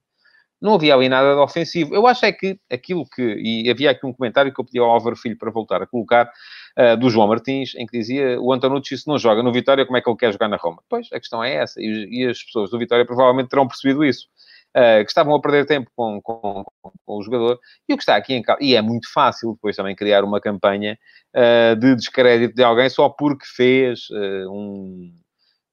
não 0.62 0.75
havia 0.75 0.96
ali 0.96 1.10
nada 1.10 1.34
de 1.36 1.42
ofensivo. 1.42 1.94
Eu 1.94 2.08
acho 2.08 2.25
é 2.25 2.32
que 2.32 2.58
aquilo 2.72 3.06
que... 3.06 3.22
E 3.22 3.70
havia 3.70 3.92
aqui 3.92 4.06
um 4.06 4.13
comentário 4.13 4.53
que 4.53 4.60
eu 4.60 4.65
pedi 4.65 4.80
ao 4.80 4.89
Álvaro 4.89 5.15
Filho 5.15 5.38
para 5.38 5.51
voltar 5.51 5.82
a 5.82 5.88
colocar, 5.88 6.32
uh, 6.77 6.98
do 6.98 7.10
João 7.10 7.27
Martins, 7.27 7.75
em 7.75 7.86
que 7.86 7.98
dizia 7.98 8.39
o 8.39 8.51
Antonucci, 8.51 8.98
se 8.98 9.08
não 9.08 9.18
joga 9.18 9.44
no 9.44 9.51
Vitória, 9.51 9.86
como 9.86 9.98
é 9.98 10.01
que 10.01 10.10
ele 10.10 10.18
quer 10.18 10.32
jogar 10.32 10.48
na 10.48 10.58
Roma? 10.58 10.82
Pois, 10.89 11.08
a 11.12 11.20
questão 11.20 11.44
é 11.44 11.56
essa. 11.56 11.80
E, 11.82 12.08
e 12.10 12.27
as 12.27 12.42
pessoas 12.44 12.70
do 12.70 12.80
Vitória 12.80 13.06
provavelmente 13.06 13.50
terão 13.50 13.68
percebido 13.68 14.03
isso. 14.03 14.27
Uh, 14.75 15.06
que 15.06 15.12
estavam 15.12 15.36
a 15.36 15.39
perder 15.39 15.68
tempo 15.68 15.92
com, 15.96 16.20
com, 16.20 16.65
com, 17.06 17.18
o 17.18 17.22
jogador. 17.22 17.60
E 17.88 17.94
o 17.94 17.98
que 17.98 18.01
está 18.01 18.15
aqui 18.15 18.34
em 18.34 18.42
causa, 18.42 18.63
e 18.63 18.75
é 18.75 18.82
muito 18.82 19.08
fácil 19.13 19.53
depois 19.53 19.75
também 19.75 19.96
criar 19.96 20.24
uma 20.24 20.42
campanha 20.42 20.98
uh, 21.36 21.75
de 21.75 21.96
descrédito 21.96 22.56
de 22.56 22.63
alguém 22.63 22.89
só 22.89 23.08
porque 23.08 23.46
fez 23.46 24.10
uh, 24.10 24.51
um, 24.51 25.13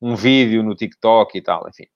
um 0.03 0.15
vídeo 0.15 0.63
no 0.63 0.75
TikTok 0.75 1.39
e 1.39 1.41
tal, 1.41 1.67
enfim. 1.67 1.87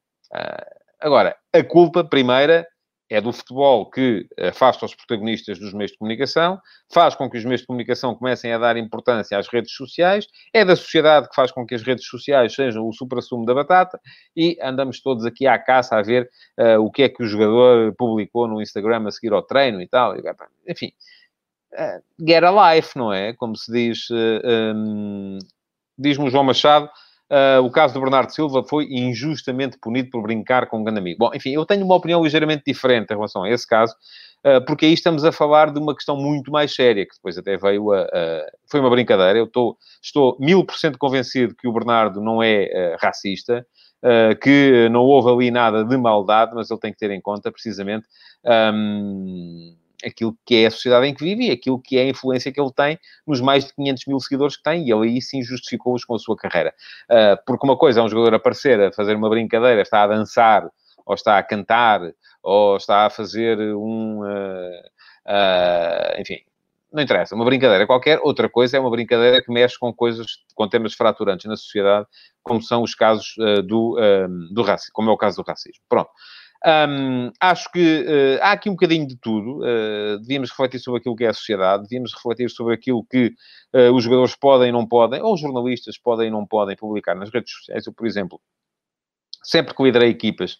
agora, 0.99 1.37
a 1.53 1.63
culpa 1.63 2.03
primeira 2.03 2.67
é 3.11 3.21
do 3.21 3.33
futebol 3.33 3.91
que 3.91 4.27
afasta 4.39 4.87
os 4.87 4.95
protagonistas 4.95 5.59
dos 5.59 5.73
meios 5.73 5.93
de 5.93 5.99
comunicação, 5.99 6.59
faz 6.93 7.15
com 7.15 7.29
que 7.29 7.37
os 7.37 7.45
meios 7.45 7.61
de 7.61 7.67
comunicação 7.67 8.15
comecem 8.15 8.53
a 8.53 8.59
dar 8.59 8.77
importância 8.77 9.39
às 9.39 9.49
redes 9.49 9.73
sociais, 9.73 10.27
é 10.53 10.65
da 10.65 10.75
sociedade 10.75 11.29
que 11.29 11.35
faz 11.35 11.53
com 11.53 11.67
que 11.67 11.75
as 11.75 11.83
redes 11.83 12.07
sociais 12.07 12.55
sejam 12.55 12.89
o 12.89 12.93
supra-sumo 12.93 13.45
da 13.45 13.55
batata 13.55 14.01
e 14.37 14.59
andamos 14.63 15.01
todos 15.01 15.25
aqui 15.25 15.47
à 15.47 15.59
caça 15.59 15.97
a 15.97 16.03
ver 16.03 16.31
uh, 16.59 16.81
o 16.81 16.91
que 16.91 17.03
é 17.03 17.09
que 17.09 17.23
o 17.23 17.27
jogador 17.27 17.95
publicou 17.97 18.49
no 18.49 18.61
Instagram 18.61 19.07
a 19.07 19.11
seguir 19.11 19.33
ao 19.33 19.43
treino 19.43 19.83
e 19.83 19.87
tal. 19.87 20.15
Enfim, 20.67 20.93
uh, 21.75 22.03
get 22.27 22.43
a 22.43 22.75
life, 22.75 22.97
não 22.97 23.13
é? 23.13 23.35
Como 23.35 23.55
se 23.55 23.71
diz, 23.71 24.09
uh, 24.11 24.75
um, 24.75 25.39
diz-me 25.99 26.27
o 26.27 26.31
João 26.31 26.45
Machado, 26.45 26.89
Uh, 27.31 27.65
o 27.65 27.71
caso 27.71 27.95
do 27.95 28.01
Bernardo 28.01 28.31
Silva 28.31 28.63
foi 28.63 28.85
injustamente 28.85 29.79
punido 29.79 30.11
por 30.11 30.23
brincar 30.23 30.67
com 30.67 30.79
um 30.79 30.85
grande 30.85 31.01
amigo. 31.01 31.19
Bom, 31.19 31.31
enfim, 31.35 31.51
eu 31.51 31.65
tenho 31.65 31.85
uma 31.85 31.95
opinião 31.95 32.23
ligeiramente 32.23 32.65
diferente 32.67 33.11
em 33.11 33.15
relação 33.15 33.43
a 33.43 33.51
esse 33.51 33.67
caso, 33.67 33.95
uh, 34.45 34.65
porque 34.67 34.85
aí 34.85 34.93
estamos 34.93 35.25
a 35.25 35.33
falar 35.33 35.73
de 35.73 35.79
uma 35.79 35.95
questão 35.95 36.17
muito 36.17 36.53
mais 36.53 36.75
séria, 36.75 37.07
que 37.07 37.15
depois 37.15 37.39
até 37.39 37.57
veio 37.57 37.93
a... 37.93 38.03
a 38.03 38.47
foi 38.71 38.81
uma 38.81 38.91
brincadeira. 38.91 39.39
Eu 39.39 39.47
tô, 39.47 39.77
estou 40.03 40.37
mil 40.39 40.65
por 40.65 40.77
cento 40.77 40.99
convencido 40.99 41.55
que 41.55 41.67
o 41.67 41.73
Bernardo 41.73 42.21
não 42.21 42.43
é 42.43 42.65
uh, 42.65 42.97
racista, 43.01 43.67
que 44.43 44.87
não 44.91 45.01
houve 45.01 45.31
ali 45.31 45.51
nada 45.51 45.83
de 45.83 45.97
maldade, 45.97 46.55
mas 46.55 46.71
ele 46.71 46.79
tem 46.79 46.93
que 46.93 46.99
ter 46.99 47.11
em 47.11 47.23
conta, 47.23 47.51
precisamente... 47.51 48.07
Um, 48.45 49.75
aquilo 50.05 50.37
que 50.45 50.57
é 50.57 50.67
a 50.67 50.71
sociedade 50.71 51.07
em 51.07 51.15
que 51.15 51.25
vive 51.25 51.47
e 51.47 51.51
aquilo 51.51 51.81
que 51.81 51.97
é 51.99 52.03
a 52.03 52.09
influência 52.09 52.53
que 52.53 52.61
ele 52.61 52.73
tem 52.73 52.99
nos 53.27 53.41
mais 53.41 53.65
de 53.65 53.75
500 53.75 54.07
mil 54.07 54.21
seguidores 54.21 54.57
que 54.57 54.63
tem, 54.63 54.87
e 54.87 54.93
ele 54.93 55.09
aí 55.09 55.23
sim 55.23 55.43
justificou-os 55.43 56.05
com 56.05 56.15
a 56.15 56.19
sua 56.19 56.37
carreira. 56.37 56.75
Uh, 57.11 57.37
porque 57.47 57.67
uma 57.67 57.77
coisa 57.77 58.01
é 58.01 58.03
um 58.03 58.09
jogador 58.09 58.35
aparecer 58.35 58.81
a 58.81 58.93
fazer 58.93 59.17
uma 59.17 59.29
brincadeira, 59.29 59.81
está 59.81 60.03
a 60.03 60.07
dançar, 60.07 60.69
ou 61.07 61.15
está 61.15 61.39
a 61.39 61.43
cantar, 61.43 62.01
ou 62.43 62.77
está 62.77 63.07
a 63.07 63.11
fazer 63.11 63.59
um... 63.75 64.21
Uh, 64.21 64.81
uh, 65.27 66.21
enfim, 66.21 66.39
não 66.93 67.03
interessa, 67.03 67.35
uma 67.35 67.45
brincadeira 67.45 67.87
qualquer. 67.87 68.21
Outra 68.23 68.49
coisa 68.49 68.77
é 68.77 68.81
uma 68.81 68.91
brincadeira 68.91 69.43
que 69.43 69.53
mexe 69.53 69.79
com 69.79 69.93
coisas, 69.93 70.27
com 70.55 70.69
temas 70.69 70.95
fraturantes 70.95 71.47
na 71.47 71.57
sociedade, 71.57 72.07
como 72.43 72.63
são 72.63 72.83
os 72.83 72.95
casos 72.95 73.35
do, 73.67 73.99
do 74.53 74.63
racismo, 74.63 74.93
como 74.93 75.11
é 75.11 75.13
o 75.13 75.17
caso 75.17 75.43
do 75.43 75.45
racismo. 75.45 75.83
Pronto. 75.89 76.11
Um, 76.67 77.31
acho 77.41 77.71
que 77.71 78.01
uh, 78.01 78.43
há 78.43 78.53
aqui 78.53 78.71
um 78.71 78.73
bocadinho 78.73 79.07
de 79.07 79.17
tudo. 79.17 79.59
Uh, 79.59 80.19
devíamos 80.21 80.49
refletir 80.51 80.79
sobre 80.79 81.01
aquilo 81.01 81.15
que 81.15 81.25
é 81.25 81.29
a 81.29 81.35
sociedade, 81.35 81.83
devíamos 81.83 82.15
refletir 82.15 82.49
sobre 82.51 82.75
aquilo 82.75 83.05
que 83.05 83.35
uh, 83.75 83.93
os 83.95 84.03
jogadores 84.03 84.35
podem 84.35 84.71
e 84.71 84.73
não 84.73 84.87
podem, 84.87 85.21
ou 85.21 85.35
os 85.35 85.41
jornalistas 85.41 85.99
podem 85.99 86.29
e 86.29 86.31
não 86.31 86.47
podem 86.47 86.75
publicar 86.75 87.15
nas 87.15 87.31
redes 87.31 87.53
sociais. 87.53 87.87
Eu, 87.87 87.93
por 87.93 88.07
exemplo, 88.07 88.41
sempre 89.43 89.75
que 89.75 89.83
liderei 89.83 90.09
equipas, 90.09 90.57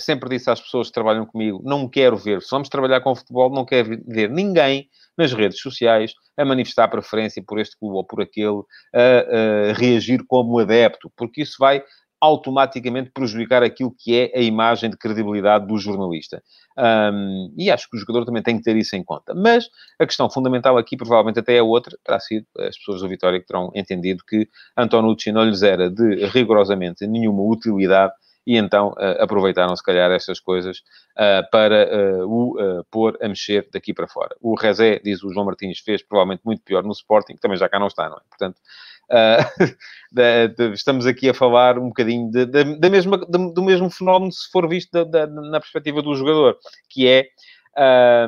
sempre 0.00 0.28
disse 0.28 0.50
às 0.50 0.60
pessoas 0.60 0.88
que 0.88 0.94
trabalham 0.94 1.24
comigo: 1.24 1.62
não 1.64 1.88
quero 1.88 2.16
ver, 2.16 2.42
se 2.42 2.50
vamos 2.50 2.68
trabalhar 2.68 3.00
com 3.00 3.14
futebol, 3.14 3.50
não 3.50 3.64
quero 3.64 4.02
ver 4.08 4.28
ninguém 4.28 4.88
nas 5.16 5.32
redes 5.32 5.60
sociais 5.60 6.14
a 6.36 6.44
manifestar 6.44 6.88
preferência 6.88 7.40
por 7.46 7.60
este 7.60 7.78
clube 7.78 7.94
ou 7.94 8.04
por 8.04 8.20
aquele, 8.20 8.62
a, 8.92 9.70
a 9.70 9.72
reagir 9.74 10.24
como 10.26 10.58
adepto, 10.58 11.12
porque 11.16 11.42
isso 11.42 11.54
vai 11.60 11.84
automaticamente 12.24 13.10
prejudicar 13.10 13.62
aquilo 13.62 13.94
que 13.96 14.18
é 14.18 14.38
a 14.38 14.40
imagem 14.40 14.90
de 14.90 14.96
credibilidade 14.96 15.66
do 15.66 15.76
jornalista. 15.76 16.42
Um, 16.76 17.54
e 17.56 17.70
acho 17.70 17.88
que 17.88 17.96
o 17.96 18.00
jogador 18.00 18.24
também 18.24 18.42
tem 18.42 18.56
que 18.56 18.62
ter 18.62 18.76
isso 18.76 18.96
em 18.96 19.04
conta. 19.04 19.34
Mas 19.34 19.68
a 19.98 20.06
questão 20.06 20.28
fundamental 20.30 20.78
aqui, 20.78 20.96
provavelmente 20.96 21.38
até 21.38 21.56
é 21.56 21.62
outra, 21.62 21.96
terá 22.02 22.18
sido 22.18 22.46
as 22.58 22.76
pessoas 22.78 23.00
do 23.02 23.08
Vitória 23.08 23.38
que 23.38 23.46
terão 23.46 23.70
entendido 23.74 24.24
que 24.26 24.48
Antonucci 24.76 25.30
não 25.30 25.44
lhes 25.44 25.62
era 25.62 25.90
de 25.90 26.26
rigorosamente 26.26 27.06
nenhuma 27.06 27.42
utilidade 27.42 28.12
e 28.46 28.56
então 28.56 28.88
uh, 28.88 29.22
aproveitaram, 29.22 29.74
se 29.74 29.82
calhar, 29.82 30.10
estas 30.10 30.38
coisas 30.38 30.78
uh, 31.16 31.48
para 31.50 31.88
uh, 32.22 32.28
o 32.28 32.84
pôr 32.90 33.16
a 33.22 33.28
mexer 33.28 33.68
daqui 33.72 33.94
para 33.94 34.06
fora. 34.06 34.36
O 34.40 34.54
Rezé, 34.54 35.00
diz 35.02 35.22
o 35.22 35.32
João 35.32 35.46
Martins, 35.46 35.78
fez 35.78 36.02
provavelmente 36.02 36.42
muito 36.44 36.62
pior 36.62 36.82
no 36.82 36.92
Sporting, 36.92 37.34
que 37.34 37.40
também 37.40 37.56
já 37.56 37.68
cá 37.68 37.78
não 37.78 37.86
está, 37.86 38.08
não 38.08 38.16
é? 38.16 38.20
Portanto, 38.28 38.60
de, 40.10 40.48
de, 40.48 40.72
estamos 40.72 41.06
aqui 41.06 41.28
a 41.28 41.34
falar 41.34 41.78
um 41.78 41.88
bocadinho 41.88 42.30
de, 42.30 42.46
da 42.46 42.90
mesma, 42.90 43.18
do 43.18 43.62
mesmo 43.62 43.90
fenómeno, 43.90 44.32
se 44.32 44.50
for 44.50 44.68
visto 44.68 44.90
na 44.92 45.60
perspectiva 45.60 46.02
do 46.02 46.14
jogador, 46.14 46.58
que 46.88 47.06
é 47.06 47.26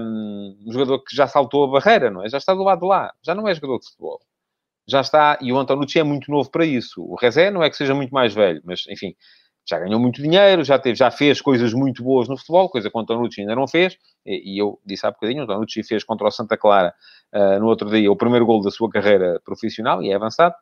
um, 0.00 0.56
um, 0.66 0.73
jogador 0.73 1.02
que 1.04 1.14
já 1.14 1.26
saltou 1.26 1.64
a 1.64 1.68
barreira, 1.68 2.11
não 2.11 2.25
é? 2.25 2.28
Já 2.28 2.38
está 2.38 2.54
do 2.54 2.62
lado 2.62 2.80
de 2.80 2.87
lá, 2.87 3.12
já 3.23 3.35
não 3.35 3.49
é 3.49 3.54
jogador 3.54 3.78
de 3.78 3.87
futebol. 3.87 4.21
Já 4.88 5.00
está, 5.00 5.38
e 5.40 5.52
o 5.52 5.59
Antonucci 5.59 5.99
é 5.99 6.04
muito 6.04 6.30
novo 6.30 6.50
para 6.50 6.64
isso. 6.64 7.02
O 7.02 7.16
Rezé 7.16 7.50
não 7.50 7.62
é 7.62 7.71
que 7.71 7.76
seja 7.76 7.95
muito 7.95 8.12
mais 8.12 8.33
velho, 8.33 8.61
mas 8.64 8.85
enfim, 8.88 9.14
já 9.68 9.80
ganhou 9.80 9.99
muito 9.99 10.23
dinheiro, 10.23 10.62
já, 10.62 10.78
teve, 10.78 10.97
já 10.97 11.11
fez 11.11 11.40
coisas 11.40 11.75
muito 11.75 12.02
boas 12.04 12.28
no 12.28 12.37
futebol, 12.37 12.68
coisa 12.68 12.88
que 12.88 12.97
o 12.97 13.00
Antonucci 13.00 13.40
ainda 13.40 13.56
não 13.56 13.66
fez, 13.66 13.99
e, 14.25 14.54
e 14.54 14.59
eu 14.59 14.80
disse 14.87 15.04
há 15.06 15.11
bocadinho, 15.11 15.40
o 15.40 15.45
Antonucci 15.45 15.83
fez 15.83 16.04
contra 16.04 16.28
o 16.28 16.30
Santa 16.30 16.56
Clara 16.56 16.95
uh, 17.35 17.59
no 17.59 17.66
outro 17.66 17.90
dia 17.90 18.11
o 18.11 18.16
primeiro 18.16 18.47
gol 18.47 18.62
da 18.62 18.71
sua 18.71 18.88
carreira 18.88 19.40
profissional, 19.45 20.02
e 20.02 20.11
é 20.11 20.14
avançado. 20.14 20.54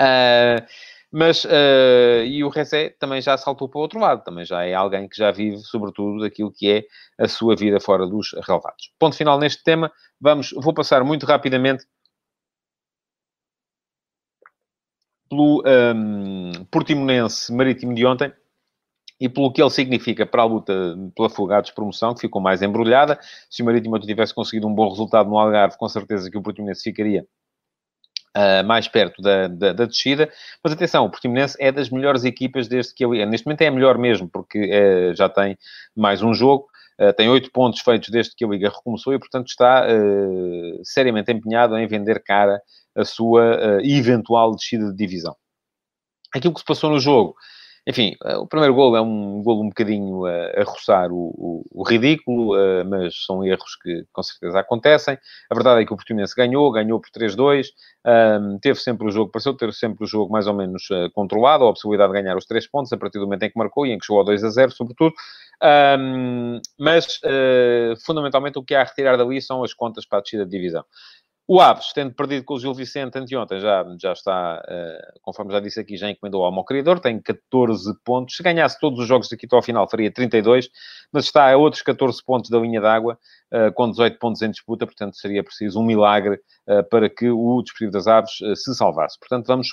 Uh, 0.00 0.66
mas, 1.10 1.44
uh, 1.44 2.24
e 2.26 2.44
o 2.44 2.48
Rezé 2.48 2.90
também 2.98 3.20
já 3.22 3.36
saltou 3.38 3.68
para 3.68 3.78
o 3.78 3.82
outro 3.82 3.98
lado, 3.98 4.22
também 4.22 4.44
já 4.44 4.64
é 4.64 4.74
alguém 4.74 5.08
que 5.08 5.16
já 5.16 5.30
vive, 5.30 5.58
sobretudo, 5.58 6.20
daquilo 6.20 6.52
que 6.52 6.70
é 6.70 6.84
a 7.18 7.28
sua 7.28 7.56
vida 7.56 7.80
fora 7.80 8.06
dos 8.06 8.32
relevados. 8.46 8.92
Ponto 8.98 9.16
final 9.16 9.38
neste 9.38 9.62
tema, 9.62 9.90
vamos, 10.20 10.50
vou 10.56 10.74
passar 10.74 11.02
muito 11.04 11.24
rapidamente 11.24 11.86
pelo 15.28 15.62
um, 15.66 16.52
Portimonense 16.70 17.52
Marítimo 17.52 17.94
de 17.94 18.04
ontem 18.06 18.32
e 19.20 19.28
pelo 19.28 19.52
que 19.52 19.62
ele 19.62 19.70
significa 19.70 20.26
para 20.26 20.42
a 20.42 20.44
luta 20.44 20.74
pela 21.14 21.30
fuga 21.30 21.58
à 21.58 21.60
despromoção, 21.60 22.14
que 22.14 22.20
ficou 22.20 22.42
mais 22.42 22.60
embrulhada. 22.62 23.18
Se 23.48 23.62
o 23.62 23.64
Marítimo 23.64 23.98
tivesse 24.00 24.34
conseguido 24.34 24.68
um 24.68 24.74
bom 24.74 24.88
resultado 24.88 25.28
no 25.30 25.38
Algarve, 25.38 25.78
com 25.78 25.88
certeza 25.88 26.30
que 26.30 26.36
o 26.36 26.42
Portimonense 26.42 26.82
ficaria 26.82 27.26
Uh, 28.36 28.62
mais 28.66 28.86
perto 28.86 29.22
da, 29.22 29.48
da, 29.48 29.72
da, 29.72 29.86
descida. 29.86 30.30
Mas 30.62 30.74
atenção, 30.74 31.06
o 31.06 31.10
Portimonense 31.10 31.56
é 31.58 31.72
das 31.72 31.88
melhores 31.88 32.22
equipas 32.22 32.68
desde 32.68 32.92
que 32.92 33.02
ele... 33.02 33.24
Neste 33.24 33.46
momento 33.46 33.62
é 33.62 33.68
a 33.68 33.70
melhor 33.70 33.96
mesmo, 33.96 34.28
porque 34.28 34.58
uh, 34.58 35.16
já 35.16 35.26
tem 35.26 35.56
mais 35.96 36.22
um 36.22 36.34
jogo. 36.34 36.66
Uh, 37.00 37.14
tem 37.14 37.30
oito 37.30 37.50
pontos 37.50 37.80
feitos 37.80 38.10
desde 38.10 38.34
que 38.36 38.44
a 38.44 38.48
Liga 38.48 38.68
recomeçou 38.68 39.14
e, 39.14 39.18
portanto, 39.18 39.46
está 39.46 39.86
seriamente 40.82 41.32
empenhado 41.32 41.78
em 41.78 41.86
vender 41.86 42.22
cara 42.22 42.60
a 42.94 43.04
sua 43.06 43.80
eventual 43.82 44.54
descida 44.54 44.90
de 44.90 44.96
divisão. 44.96 45.34
Aquilo 46.34 46.52
que 46.52 46.60
se 46.60 46.66
passou 46.66 46.90
no 46.90 47.00
jogo 47.00 47.34
enfim, 47.86 48.16
eh, 48.24 48.36
o 48.36 48.46
primeiro 48.48 48.74
gol 48.74 48.96
é 48.96 49.00
um 49.00 49.40
gol 49.44 49.62
um 49.62 49.68
bocadinho 49.68 50.26
a, 50.26 50.60
a 50.60 50.64
roçar 50.64 51.12
o, 51.12 51.32
o, 51.36 51.64
o 51.70 51.82
ridículo, 51.84 52.56
uh, 52.56 52.84
mas 52.84 53.24
são 53.24 53.44
erros 53.44 53.76
que 53.76 54.04
com 54.12 54.22
certeza 54.24 54.58
acontecem. 54.58 55.16
A 55.48 55.54
verdade 55.54 55.82
é 55.82 55.86
que 55.86 55.92
o 55.92 55.96
Portimonense 55.96 56.34
ganhou, 56.34 56.72
ganhou 56.72 57.00
por 57.00 57.10
3-2, 57.10 57.68
um, 58.04 58.58
teve 58.58 58.80
sempre 58.80 59.06
o 59.06 59.10
jogo, 59.10 59.30
pareceu 59.30 59.54
ter 59.54 59.72
sempre 59.72 60.02
o 60.02 60.06
jogo 60.06 60.32
mais 60.32 60.48
ou 60.48 60.54
menos 60.54 60.90
uh, 60.90 61.08
controlado, 61.12 61.64
a 61.64 61.72
possibilidade 61.72 62.12
de 62.12 62.20
ganhar 62.20 62.36
os 62.36 62.44
três 62.44 62.66
pontos 62.66 62.92
a 62.92 62.96
partir 62.96 63.20
do 63.20 63.24
momento 63.24 63.44
em 63.44 63.50
que 63.50 63.58
marcou 63.58 63.86
e 63.86 63.92
em 63.92 63.98
que 63.98 64.04
chegou 64.04 64.20
a 64.20 64.24
2-0, 64.24 64.70
sobretudo. 64.70 65.14
Um, 65.62 66.60
mas, 66.78 67.20
uh, 67.24 67.96
fundamentalmente, 68.04 68.58
o 68.58 68.64
que 68.64 68.74
há 68.74 68.80
a 68.80 68.84
retirar 68.84 69.16
dali 69.16 69.40
são 69.40 69.62
as 69.62 69.72
contas 69.72 70.04
para 70.04 70.18
a 70.18 70.22
descida 70.22 70.44
de 70.44 70.50
divisão. 70.50 70.84
O 71.48 71.60
Aves, 71.60 71.92
tendo 71.92 72.12
perdido 72.12 72.44
com 72.44 72.54
o 72.54 72.58
Gil 72.58 72.74
Vicente 72.74 73.16
anteontem, 73.16 73.60
já, 73.60 73.84
já 74.00 74.12
está, 74.12 74.60
uh, 74.68 75.20
conforme 75.22 75.52
já 75.52 75.60
disse 75.60 75.78
aqui, 75.78 75.96
já 75.96 76.10
encomendou 76.10 76.44
ao 76.44 76.64
criador, 76.64 76.98
tem 76.98 77.20
14 77.20 77.94
pontos. 78.04 78.36
Se 78.36 78.42
ganhasse 78.42 78.80
todos 78.80 78.98
os 78.98 79.06
jogos 79.06 79.28
daqui 79.28 79.46
até 79.46 79.54
ao 79.54 79.62
final, 79.62 79.88
faria 79.88 80.10
32, 80.10 80.68
mas 81.12 81.26
está 81.26 81.52
a 81.52 81.56
outros 81.56 81.82
14 81.82 82.20
pontos 82.24 82.50
da 82.50 82.58
linha 82.58 82.80
d'água, 82.80 83.16
com 83.74 83.90
18 83.90 84.18
pontos 84.18 84.42
em 84.42 84.50
disputa, 84.50 84.86
portanto 84.86 85.16
seria 85.16 85.42
preciso 85.42 85.80
um 85.80 85.84
milagre 85.84 86.40
uh, 86.68 86.82
para 86.90 87.08
que 87.08 87.30
o 87.30 87.62
Desportivo 87.62 87.92
das 87.92 88.06
Aves 88.06 88.32
se 88.54 88.74
salvasse. 88.74 89.18
Portanto, 89.18 89.46
vamos 89.46 89.68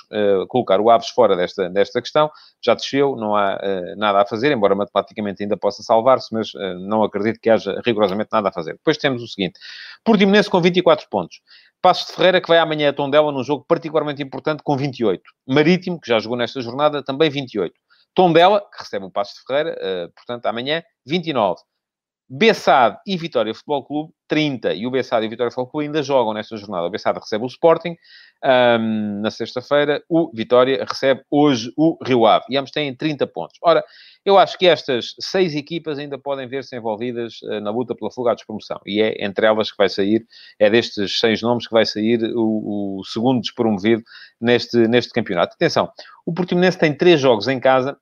colocar 0.48 0.80
o 0.80 0.90
Aves 0.90 1.08
fora 1.08 1.36
desta, 1.36 1.68
desta 1.68 2.00
questão. 2.00 2.30
Já 2.64 2.74
desceu, 2.74 3.16
não 3.16 3.34
há 3.36 3.58
nada 3.96 4.22
a 4.22 4.26
fazer, 4.26 4.52
embora 4.52 4.74
matematicamente 4.74 5.42
ainda 5.42 5.56
possa 5.56 5.82
salvar-se, 5.82 6.32
mas 6.32 6.52
não 6.80 7.02
acredito 7.02 7.40
que 7.40 7.50
haja 7.50 7.80
rigorosamente 7.84 8.30
nada 8.32 8.48
a 8.48 8.52
fazer. 8.52 8.74
Depois 8.74 8.96
temos 8.96 9.22
o 9.22 9.28
seguinte: 9.28 9.58
Portimonense 10.04 10.48
com 10.48 10.60
24 10.60 11.08
pontos. 11.08 11.40
Passos 11.82 12.06
de 12.06 12.14
Ferreira, 12.14 12.40
que 12.40 12.48
vai 12.48 12.58
amanhã 12.58 12.88
a 12.88 12.92
Tondela 12.94 13.30
num 13.30 13.44
jogo 13.44 13.64
particularmente 13.68 14.22
importante, 14.22 14.62
com 14.62 14.74
28. 14.74 15.22
Marítimo, 15.46 16.00
que 16.00 16.08
já 16.08 16.18
jogou 16.18 16.38
nesta 16.38 16.62
jornada, 16.62 17.02
também 17.02 17.28
28. 17.28 17.74
Tondela, 18.14 18.60
que 18.60 18.78
recebe 18.78 19.04
o 19.04 19.10
Passos 19.10 19.34
de 19.34 19.44
Ferreira, 19.44 20.10
portanto, 20.14 20.46
amanhã, 20.46 20.82
29. 21.04 21.60
Bessade 22.36 22.98
e 23.06 23.16
Vitória 23.16 23.54
Futebol 23.54 23.84
Clube, 23.84 24.12
30. 24.26 24.74
E 24.74 24.88
o 24.88 24.90
Bessade 24.90 25.24
e 25.24 25.28
o 25.28 25.30
Vitória 25.30 25.52
Futebol 25.52 25.70
Clube 25.70 25.86
ainda 25.86 26.02
jogam 26.02 26.34
nesta 26.34 26.56
jornada. 26.56 26.84
O 26.84 26.90
Bessade 26.90 27.20
recebe 27.20 27.44
o 27.44 27.46
Sporting 27.46 27.94
um, 28.44 29.20
na 29.20 29.30
sexta-feira. 29.30 30.02
O 30.08 30.32
Vitória 30.34 30.84
recebe 30.84 31.22
hoje 31.30 31.72
o 31.76 31.96
Rio 32.04 32.26
Ave. 32.26 32.46
E 32.50 32.56
ambos 32.56 32.72
têm 32.72 32.92
30 32.92 33.24
pontos. 33.28 33.56
Ora, 33.62 33.84
eu 34.24 34.36
acho 34.36 34.58
que 34.58 34.66
estas 34.66 35.14
seis 35.20 35.54
equipas 35.54 35.96
ainda 35.96 36.18
podem 36.18 36.48
ver-se 36.48 36.76
envolvidas 36.76 37.40
uh, 37.42 37.60
na 37.60 37.70
luta 37.70 37.94
pela 37.94 38.10
fuga 38.10 38.32
à 38.32 38.34
despromoção. 38.34 38.80
E 38.84 39.00
é 39.00 39.24
entre 39.24 39.46
elas 39.46 39.70
que 39.70 39.78
vai 39.78 39.88
sair, 39.88 40.26
é 40.58 40.68
destes 40.68 41.20
seis 41.20 41.40
nomes 41.40 41.68
que 41.68 41.72
vai 41.72 41.86
sair 41.86 42.20
o, 42.34 42.98
o 42.98 43.04
segundo 43.04 43.42
despromovido 43.42 44.02
neste, 44.40 44.88
neste 44.88 45.12
campeonato. 45.12 45.54
Atenção, 45.54 45.88
o 46.26 46.34
Portimonense 46.34 46.78
tem 46.78 46.92
três 46.92 47.20
jogos 47.20 47.46
em 47.46 47.60
casa 47.60 47.96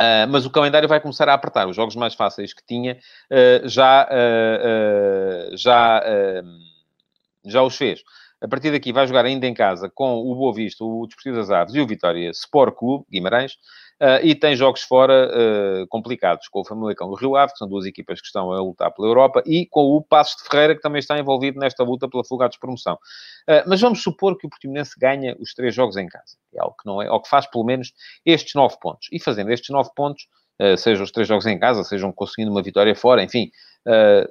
Uh, 0.00 0.26
mas 0.30 0.46
o 0.46 0.50
calendário 0.50 0.88
vai 0.88 0.98
começar 0.98 1.28
a 1.28 1.34
apertar. 1.34 1.68
Os 1.68 1.76
jogos 1.76 1.94
mais 1.94 2.14
fáceis 2.14 2.54
que 2.54 2.64
tinha 2.66 2.98
uh, 3.30 3.68
já, 3.68 4.08
uh, 4.08 5.56
já, 5.56 6.02
já 7.44 7.62
os 7.62 7.76
fez. 7.76 8.02
A 8.40 8.48
partir 8.48 8.70
daqui 8.70 8.92
vai 8.92 9.06
jogar 9.06 9.26
ainda 9.26 9.46
em 9.46 9.52
casa 9.52 9.90
com 9.94 10.14
o 10.18 10.34
Boa 10.34 10.54
Vista, 10.54 10.82
o 10.82 11.06
Desportivo 11.06 11.36
das 11.36 11.50
Aves 11.50 11.74
e 11.74 11.80
o 11.80 11.86
Vitória 11.86 12.30
Sport 12.30 12.74
Clube, 12.74 13.04
Guimarães. 13.10 13.58
Uh, 14.00 14.24
e 14.24 14.34
tem 14.34 14.56
jogos 14.56 14.80
fora 14.80 15.28
uh, 15.28 15.86
complicados, 15.88 16.48
com 16.48 16.60
o 16.60 16.64
Famalicão 16.64 17.08
e 17.08 17.10
o 17.10 17.14
Rio 17.14 17.36
Ave, 17.36 17.52
que 17.52 17.58
são 17.58 17.68
duas 17.68 17.84
equipas 17.84 18.18
que 18.18 18.26
estão 18.26 18.50
a 18.50 18.58
lutar 18.58 18.90
pela 18.94 19.06
Europa, 19.06 19.42
e 19.44 19.66
com 19.66 19.94
o 19.94 20.00
Passos 20.00 20.42
de 20.42 20.48
Ferreira, 20.48 20.74
que 20.74 20.80
também 20.80 21.00
está 21.00 21.18
envolvido 21.18 21.60
nesta 21.60 21.84
luta 21.84 22.08
pela 22.08 22.24
fuga 22.24 22.46
à 22.46 22.48
despromoção. 22.48 22.94
Uh, 22.94 23.62
mas 23.66 23.78
vamos 23.78 24.02
supor 24.02 24.38
que 24.38 24.46
o 24.46 24.50
Portimonense 24.50 24.98
ganha 24.98 25.36
os 25.38 25.52
três 25.52 25.74
jogos 25.74 25.98
em 25.98 26.06
casa. 26.06 26.38
É 26.54 26.60
algo 26.62 26.74
que 26.80 26.86
não 26.86 27.02
é, 27.02 27.10
ou 27.10 27.20
que 27.20 27.28
faz 27.28 27.46
pelo 27.46 27.62
menos 27.62 27.92
estes 28.24 28.54
nove 28.54 28.76
pontos. 28.80 29.06
E 29.12 29.20
fazendo 29.20 29.52
estes 29.52 29.68
nove 29.68 29.90
pontos, 29.94 30.26
sejam 30.76 31.04
os 31.04 31.10
três 31.10 31.26
jogos 31.26 31.46
em 31.46 31.58
casa, 31.58 31.82
sejam 31.84 32.12
conseguindo 32.12 32.50
uma 32.50 32.62
vitória 32.62 32.94
fora, 32.94 33.22
enfim, 33.22 33.50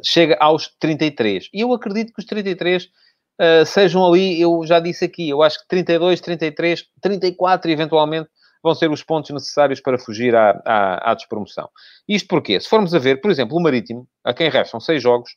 chega 0.03 0.38
aos 0.39 0.67
33. 0.79 1.49
E 1.51 1.61
eu 1.61 1.73
acredito 1.73 2.13
que 2.13 2.19
os 2.19 2.25
33 2.25 2.88
sejam 3.65 4.05
ali, 4.05 4.39
eu 4.39 4.63
já 4.63 4.79
disse 4.79 5.05
aqui, 5.05 5.27
eu 5.27 5.41
acho 5.41 5.59
que 5.59 5.67
32, 5.67 6.21
33, 6.21 6.85
34 7.01 7.71
eventualmente 7.71 8.29
vão 8.63 8.75
ser 8.75 8.92
os 8.92 9.04
pontos 9.04 9.32
necessários 9.32 9.80
para 9.80 9.98
fugir 9.98 10.36
à, 10.36 10.62
à, 10.66 11.12
à 11.12 11.13
despromoção. 11.13 11.70
Isto 12.08 12.28
porque, 12.28 12.60
se 12.60 12.68
formos 12.68 12.94
a 12.94 13.00
ver, 13.00 13.22
por 13.22 13.32
exemplo, 13.32 13.58
o 13.58 13.62
Marítimo, 13.62 14.08
a 14.24 14.34
quem 14.34 14.50
restam 14.50 14.80
seis 14.80 15.01
jogos, 15.01 15.32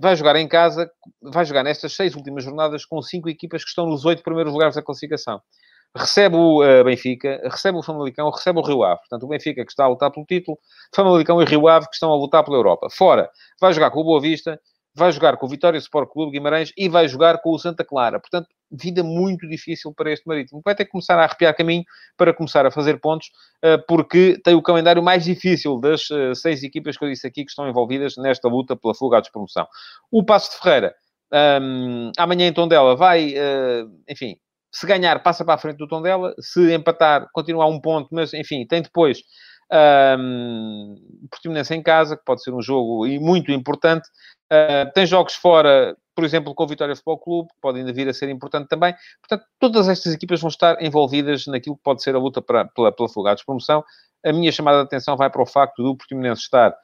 vai 0.00 0.16
jogar 0.16 0.36
em 0.36 0.48
casa, 0.48 0.90
vai 1.22 1.44
jogar 1.44 1.62
nestas 1.62 1.92
seis 1.94 2.14
últimas 2.14 2.44
jornadas 2.44 2.84
com 2.84 3.00
cinco 3.02 3.28
equipas 3.28 3.62
que 3.62 3.68
estão 3.68 3.86
nos 3.86 4.04
oito 4.04 4.22
primeiros 4.22 4.52
lugares 4.52 4.74
da 4.74 4.82
classificação. 4.82 5.40
Recebe 5.96 6.34
o 6.34 6.60
uh, 6.60 6.82
Benfica, 6.82 7.40
recebe 7.44 7.78
o 7.78 7.82
Famalicão, 7.82 8.28
recebe 8.28 8.58
o 8.58 8.62
Rio 8.62 8.82
Ave. 8.82 8.98
Portanto, 8.98 9.22
o 9.22 9.28
Benfica 9.28 9.64
que 9.64 9.70
está 9.70 9.84
a 9.84 9.88
lutar 9.88 10.10
pelo 10.10 10.26
título, 10.26 10.58
Famalicão 10.92 11.40
e 11.40 11.44
Rio 11.44 11.68
Ave 11.68 11.86
que 11.86 11.94
estão 11.94 12.10
a 12.10 12.16
lutar 12.16 12.42
pela 12.44 12.56
Europa. 12.56 12.88
Fora, 12.90 13.30
vai 13.60 13.72
jogar 13.72 13.92
com 13.92 14.00
o 14.00 14.04
Boa 14.04 14.20
Vista, 14.20 14.60
vai 14.94 15.10
jogar 15.10 15.36
com 15.36 15.46
o 15.46 15.48
Vitória 15.48 15.78
Sport 15.78 16.08
Clube 16.10 16.32
Guimarães 16.32 16.72
e 16.76 16.88
vai 16.88 17.08
jogar 17.08 17.40
com 17.40 17.50
o 17.50 17.58
Santa 17.58 17.84
Clara. 17.84 18.20
Portanto, 18.20 18.48
vida 18.70 19.02
muito 19.02 19.48
difícil 19.48 19.92
para 19.92 20.12
este 20.12 20.26
Marítimo. 20.26 20.62
Vai 20.64 20.74
ter 20.74 20.84
que 20.84 20.90
começar 20.90 21.18
a 21.18 21.24
arrepiar 21.24 21.56
caminho 21.56 21.84
para 22.16 22.32
começar 22.32 22.64
a 22.64 22.70
fazer 22.70 23.00
pontos, 23.00 23.30
eh, 23.62 23.78
porque 23.88 24.40
tem 24.44 24.54
o 24.54 24.62
calendário 24.62 25.02
mais 25.02 25.24
difícil 25.24 25.80
das 25.80 26.10
eh, 26.10 26.34
seis 26.34 26.62
equipas 26.62 26.96
que 26.96 27.04
eu 27.04 27.08
disse 27.08 27.26
aqui 27.26 27.44
que 27.44 27.50
estão 27.50 27.68
envolvidas 27.68 28.16
nesta 28.16 28.48
luta 28.48 28.76
pela 28.76 28.94
fuga 28.94 29.18
à 29.18 29.20
despromoção. 29.20 29.66
O 30.10 30.24
Passo 30.24 30.52
de 30.52 30.58
Ferreira, 30.58 30.94
um, 31.60 32.12
amanhã 32.16 32.46
em 32.46 32.52
Tondela, 32.52 32.94
vai, 32.94 33.34
uh, 33.34 33.90
enfim, 34.08 34.36
se 34.72 34.86
ganhar, 34.86 35.20
passa 35.22 35.44
para 35.44 35.54
a 35.54 35.58
frente 35.58 35.78
do 35.78 35.88
Tondela, 35.88 36.34
se 36.38 36.72
empatar, 36.72 37.28
continua 37.32 37.64
a 37.64 37.68
um 37.68 37.80
ponto, 37.80 38.08
mas, 38.12 38.32
enfim, 38.34 38.66
tem 38.66 38.82
depois 38.82 39.18
um, 39.72 40.94
Portimonense 41.30 41.74
em 41.74 41.82
casa, 41.82 42.16
que 42.16 42.24
pode 42.24 42.42
ser 42.42 42.52
um 42.52 42.62
jogo 42.62 43.06
muito 43.20 43.50
importante. 43.52 44.08
Uh, 44.52 44.90
tem 44.94 45.06
jogos 45.06 45.34
fora, 45.34 45.96
por 46.14 46.24
exemplo, 46.24 46.54
com 46.54 46.64
o 46.64 46.66
Vitória 46.66 46.94
Futebol 46.94 47.18
Clube, 47.18 47.48
que 47.48 47.60
pode 47.60 47.78
ainda 47.78 47.92
vir 47.92 48.08
a 48.08 48.12
ser 48.12 48.28
importante 48.28 48.68
também. 48.68 48.94
Portanto, 49.20 49.48
todas 49.58 49.88
estas 49.88 50.12
equipas 50.12 50.40
vão 50.40 50.48
estar 50.48 50.80
envolvidas 50.82 51.46
naquilo 51.46 51.76
que 51.76 51.82
pode 51.82 52.02
ser 52.02 52.14
a 52.14 52.18
luta 52.18 52.40
para, 52.42 52.66
pela, 52.66 52.92
pela 52.92 53.08
fuga 53.08 53.34
de 53.34 53.44
promoção. 53.44 53.84
A 54.24 54.32
minha 54.32 54.52
chamada 54.52 54.78
de 54.78 54.84
atenção 54.84 55.16
vai 55.16 55.30
para 55.30 55.42
o 55.42 55.46
facto 55.46 55.82
do 55.82 55.96
Portimonense 55.96 56.42
estar 56.42 56.74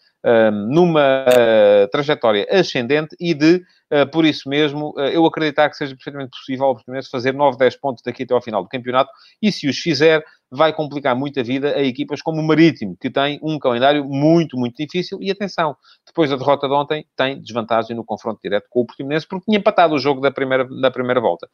numa 0.69 1.25
uh, 1.25 1.89
trajetória 1.91 2.47
ascendente 2.51 3.17
e 3.19 3.33
de, 3.33 3.57
uh, 3.91 4.07
por 4.13 4.25
isso 4.25 4.49
mesmo, 4.49 4.91
uh, 4.91 5.01
eu 5.01 5.25
acreditar 5.25 5.71
que 5.71 5.77
seja 5.77 5.95
perfeitamente 5.95 6.31
possível 6.31 6.67
ao 6.67 6.75
Portimonense 6.75 7.09
fazer 7.11 7.33
9, 7.33 7.57
10 7.57 7.77
pontos 7.77 8.03
daqui 8.05 8.25
até 8.25 8.35
ao 8.35 8.43
final 8.43 8.63
do 8.63 8.69
campeonato 8.69 9.11
e 9.41 9.51
se 9.51 9.67
os 9.67 9.79
fizer, 9.79 10.23
vai 10.51 10.73
complicar 10.73 11.17
muito 11.17 11.39
a 11.41 11.43
vida 11.43 11.75
a 11.75 11.83
equipas 11.83 12.21
como 12.21 12.41
o 12.41 12.45
Marítimo, 12.47 12.97
que 13.01 13.09
tem 13.09 13.39
um 13.43 13.59
calendário 13.59 14.05
muito, 14.05 14.59
muito 14.59 14.77
difícil 14.77 15.19
e 15.23 15.31
atenção, 15.31 15.77
depois 16.05 16.29
da 16.29 16.37
derrota 16.37 16.67
de 16.67 16.75
ontem, 16.75 17.07
tem 17.17 17.41
desvantagem 17.41 17.97
no 17.97 18.05
confronto 18.05 18.41
direto 18.43 18.67
com 18.69 18.81
o 18.81 18.87
Portimonense 18.87 19.27
porque 19.27 19.45
tinha 19.47 19.59
empatado 19.59 19.95
o 19.95 19.99
jogo 19.99 20.21
da 20.21 20.31
primeira, 20.31 20.65
da 20.81 20.91
primeira 20.91 21.21
volta. 21.21 21.49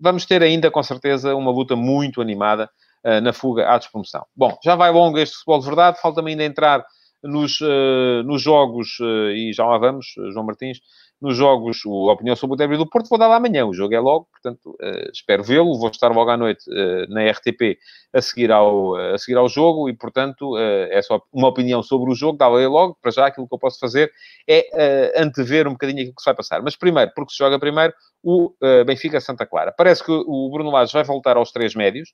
Vamos 0.00 0.24
ter 0.24 0.42
ainda, 0.42 0.70
com 0.70 0.82
certeza, 0.82 1.34
uma 1.34 1.50
luta 1.50 1.76
muito 1.76 2.20
animada 2.20 2.70
uh, 3.04 3.20
na 3.20 3.32
fuga 3.32 3.68
à 3.68 3.78
despromoção. 3.78 4.24
Bom, 4.36 4.56
já 4.64 4.74
vai 4.76 4.90
longo 4.90 5.18
este 5.18 5.36
futebol 5.36 5.60
de 5.60 5.66
verdade, 5.66 6.00
falta-me 6.00 6.32
ainda 6.32 6.44
entrar 6.44 6.84
nos, 7.22 7.60
uh, 7.60 8.22
nos 8.24 8.42
jogos, 8.42 8.98
uh, 9.00 9.30
e 9.30 9.52
já 9.52 9.66
lá 9.66 9.78
vamos, 9.78 10.06
João 10.32 10.46
Martins, 10.46 10.78
nos 11.20 11.36
jogos, 11.36 11.80
a 11.84 12.12
opinião 12.12 12.36
sobre 12.36 12.54
o 12.54 12.56
derby 12.56 12.76
do 12.76 12.88
Porto, 12.88 13.08
vou 13.08 13.18
dar 13.18 13.28
amanhã, 13.32 13.66
o 13.66 13.74
jogo 13.74 13.92
é 13.92 13.98
logo, 13.98 14.28
portanto, 14.30 14.76
espero 15.12 15.42
vê-lo, 15.42 15.76
vou 15.76 15.88
estar 15.88 16.12
logo 16.12 16.30
à 16.30 16.36
noite 16.36 16.62
na 17.08 17.28
RTP 17.28 17.76
a 18.14 18.22
seguir 18.22 18.52
ao, 18.52 18.94
a 18.94 19.18
seguir 19.18 19.36
ao 19.36 19.48
jogo, 19.48 19.88
e, 19.88 19.96
portanto, 19.96 20.56
é 20.56 21.02
só 21.02 21.20
uma 21.32 21.48
opinião 21.48 21.82
sobre 21.82 22.12
o 22.12 22.14
jogo, 22.14 22.38
dá-la 22.38 22.68
logo, 22.68 22.96
para 23.02 23.10
já 23.10 23.26
aquilo 23.26 23.48
que 23.48 23.54
eu 23.56 23.58
posso 23.58 23.80
fazer 23.80 24.12
é 24.48 25.20
antever 25.20 25.66
um 25.66 25.72
bocadinho 25.72 26.02
aquilo 26.02 26.14
que 26.14 26.22
se 26.22 26.26
vai 26.26 26.36
passar. 26.36 26.62
Mas 26.62 26.76
primeiro, 26.76 27.10
porque 27.16 27.32
se 27.32 27.38
joga 27.38 27.58
primeiro, 27.58 27.92
o 28.22 28.54
Benfica-Santa 28.86 29.44
Clara. 29.44 29.74
Parece 29.76 30.04
que 30.04 30.12
o 30.12 30.50
Bruno 30.52 30.70
Lage 30.70 30.92
vai 30.92 31.02
voltar 31.02 31.36
aos 31.36 31.50
três 31.50 31.74
médios, 31.74 32.10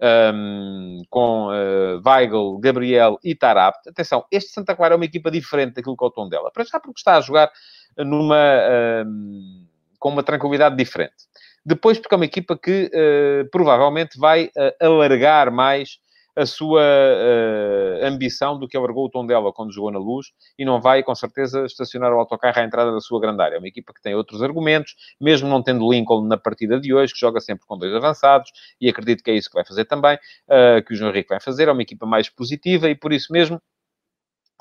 um, 0.00 1.02
com 1.10 1.48
uh, 1.48 2.00
Weigl, 2.04 2.58
Gabriel 2.58 3.18
e 3.22 3.34
Tarabt. 3.34 3.88
Atenção, 3.88 4.24
este 4.30 4.50
Santa 4.50 4.74
Clara 4.74 4.94
é 4.94 4.96
uma 4.96 5.04
equipa 5.04 5.30
diferente 5.30 5.74
daquilo 5.74 5.96
que 5.96 6.04
é 6.04 6.06
o 6.06 6.10
tom 6.10 6.28
dela. 6.28 6.50
Para 6.50 6.64
já 6.64 6.80
porque 6.80 6.98
está 6.98 7.16
a 7.16 7.20
jogar 7.20 7.50
numa, 7.96 9.04
um, 9.06 9.66
com 9.98 10.08
uma 10.08 10.22
tranquilidade 10.22 10.76
diferente. 10.76 11.28
Depois 11.64 11.98
porque 11.98 12.14
é 12.14 12.16
uma 12.16 12.24
equipa 12.24 12.56
que 12.56 12.90
uh, 12.92 13.50
provavelmente 13.50 14.18
vai 14.18 14.46
uh, 14.46 14.86
alargar 14.86 15.52
mais 15.52 15.98
a 16.40 16.46
sua 16.46 16.80
uh, 16.80 18.06
ambição 18.06 18.58
do 18.58 18.66
que 18.66 18.76
alargou 18.76 19.04
o 19.04 19.10
tom 19.10 19.26
dela 19.26 19.52
quando 19.52 19.72
jogou 19.72 19.90
na 19.90 19.98
luz 19.98 20.28
e 20.58 20.64
não 20.64 20.80
vai, 20.80 21.02
com 21.02 21.14
certeza, 21.14 21.66
estacionar 21.66 22.12
o 22.12 22.18
autocarro 22.18 22.58
à 22.58 22.64
entrada 22.64 22.92
da 22.92 23.00
sua 23.00 23.20
grande 23.20 23.42
área. 23.42 23.56
É 23.56 23.58
uma 23.58 23.68
equipa 23.68 23.92
que 23.92 24.00
tem 24.00 24.14
outros 24.14 24.42
argumentos, 24.42 24.94
mesmo 25.20 25.48
não 25.48 25.62
tendo 25.62 25.90
Lincoln 25.90 26.26
na 26.26 26.38
partida 26.38 26.80
de 26.80 26.94
hoje, 26.94 27.12
que 27.12 27.18
joga 27.18 27.40
sempre 27.40 27.66
com 27.66 27.76
dois 27.76 27.94
avançados, 27.94 28.50
e 28.80 28.88
acredito 28.88 29.22
que 29.22 29.30
é 29.30 29.34
isso 29.34 29.50
que 29.50 29.54
vai 29.54 29.64
fazer 29.64 29.84
também, 29.84 30.16
uh, 30.16 30.82
que 30.86 30.94
o 30.94 30.96
João 30.96 31.10
Henrique 31.10 31.28
vai 31.28 31.40
fazer. 31.40 31.68
É 31.68 31.72
uma 31.72 31.82
equipa 31.82 32.06
mais 32.06 32.28
positiva 32.30 32.88
e, 32.88 32.94
por 32.94 33.12
isso 33.12 33.32
mesmo, 33.32 33.60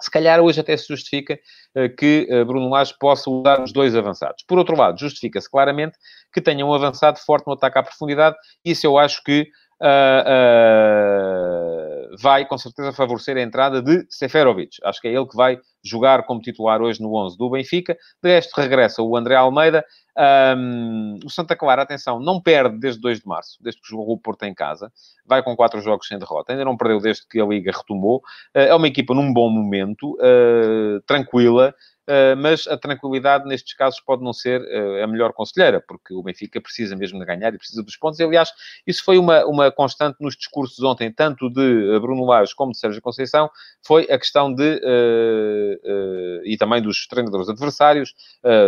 se 0.01 0.11
calhar 0.11 0.39
hoje 0.41 0.59
até 0.59 0.75
se 0.75 0.87
justifica 0.87 1.39
uh, 1.75 1.95
que 1.95 2.27
uh, 2.29 2.45
Bruno 2.45 2.69
Lage 2.69 2.93
possa 2.99 3.29
usar 3.29 3.61
os 3.63 3.71
dois 3.71 3.95
avançados. 3.95 4.43
Por 4.47 4.57
outro 4.57 4.75
lado, 4.75 4.99
justifica-se 4.99 5.49
claramente 5.49 5.97
que 6.33 6.41
tenha 6.41 6.65
um 6.65 6.73
avançado 6.73 7.19
forte 7.19 7.47
no 7.47 7.53
ataque 7.53 7.79
à 7.79 7.83
profundidade. 7.83 8.35
Isso 8.65 8.85
eu 8.85 8.97
acho 8.97 9.23
que 9.23 9.47
uh, 9.81 9.85
uh, 12.11 12.17
vai 12.21 12.45
com 12.45 12.57
certeza 12.57 12.91
favorecer 12.93 13.37
a 13.37 13.41
entrada 13.41 13.81
de 13.81 14.05
Seferovic. 14.09 14.77
Acho 14.83 14.99
que 15.01 15.07
é 15.07 15.13
ele 15.13 15.25
que 15.25 15.35
vai 15.35 15.59
jogar 15.83 16.23
como 16.23 16.41
titular 16.41 16.81
hoje 16.81 17.01
no 17.01 17.15
11 17.15 17.37
do 17.37 17.49
Benfica. 17.49 17.97
De 18.21 18.29
resto, 18.29 18.59
regressa 18.59 19.01
o 19.01 19.15
André 19.15 19.35
Almeida. 19.35 19.85
Um, 20.57 21.19
o 21.23 21.29
Santa 21.29 21.55
Clara, 21.55 21.83
atenção, 21.83 22.19
não 22.19 22.41
perde 22.41 22.77
desde 22.77 22.99
2 22.99 23.21
de 23.21 23.27
março, 23.27 23.57
desde 23.61 23.81
que 23.81 23.87
jogou 23.87 24.15
o 24.15 24.19
Porto 24.19 24.43
em 24.43 24.53
casa. 24.53 24.91
Vai 25.25 25.41
com 25.41 25.55
quatro 25.55 25.79
jogos 25.79 26.07
sem 26.07 26.19
derrota. 26.19 26.51
Ainda 26.51 26.65
não 26.65 26.75
perdeu 26.75 26.99
desde 26.99 27.25
que 27.25 27.39
a 27.39 27.45
Liga 27.45 27.71
retomou. 27.71 28.17
Uh, 28.53 28.59
é 28.59 28.75
uma 28.75 28.87
equipa 28.87 29.13
num 29.13 29.31
bom 29.31 29.49
momento, 29.49 30.17
tranquila. 31.05 31.73
Uh, 32.09 32.35
mas 32.35 32.65
a 32.65 32.75
tranquilidade 32.75 33.47
nestes 33.47 33.75
casos 33.75 33.99
pode 33.99 34.23
não 34.23 34.33
ser 34.33 34.61
uh, 34.61 35.03
a 35.03 35.05
melhor 35.05 35.31
conselheira, 35.31 35.79
porque 35.79 36.11
o 36.11 36.23
Benfica 36.23 36.59
precisa 36.59 36.95
mesmo 36.95 37.19
de 37.19 37.25
ganhar 37.25 37.53
e 37.53 37.57
precisa 37.59 37.83
dos 37.83 37.95
pontos. 37.95 38.19
Aliás, 38.19 38.51
isso 38.87 39.05
foi 39.05 39.19
uma, 39.19 39.45
uma 39.45 39.71
constante 39.71 40.17
nos 40.19 40.35
discursos 40.35 40.83
ontem, 40.83 41.11
tanto 41.11 41.51
de 41.51 41.61
eh, 41.61 41.99
Bruno 41.99 42.25
Lage 42.25 42.55
como 42.55 42.71
de 42.71 42.79
Sérgio 42.79 42.99
Conceição, 42.99 43.47
foi 43.85 44.07
a 44.09 44.17
questão 44.17 44.51
de, 44.51 44.81
e 46.45 46.57
também 46.57 46.81
dos 46.81 47.05
treinadores 47.05 47.47
adversários, 47.47 48.15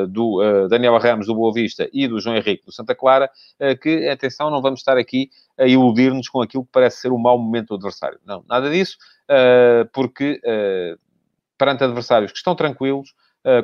do 0.10 0.68
Daniel 0.68 0.98
Ramos 1.00 1.26
do 1.26 1.34
Boa 1.34 1.52
Vista 1.54 1.90
e 1.92 2.08
do 2.08 2.20
João 2.20 2.36
Henrique 2.36 2.66
do 2.66 2.72
Santa 2.72 2.94
Clara, 2.94 3.30
que, 3.82 4.08
atenção, 4.08 4.52
não 4.52 4.62
vamos 4.62 4.82
estar 4.82 4.98
aqui 4.98 5.30
a 5.58 5.66
iludir-nos 5.66 6.30
com 6.30 6.42
aquilo 6.42 6.66
que 6.66 6.72
parece 6.72 7.02
ser 7.02 7.12
o 7.12 7.18
mau 7.18 7.38
momento 7.38 7.70
do 7.70 7.76
adversário. 7.76 8.20
Não, 8.26 8.44
nada 8.48 8.70
disso, 8.70 8.98
porque 9.94 10.40
perante 11.58 11.84
adversários 11.84 12.32
que 12.32 12.38
estão 12.38 12.56
tranquilos, 12.56 13.14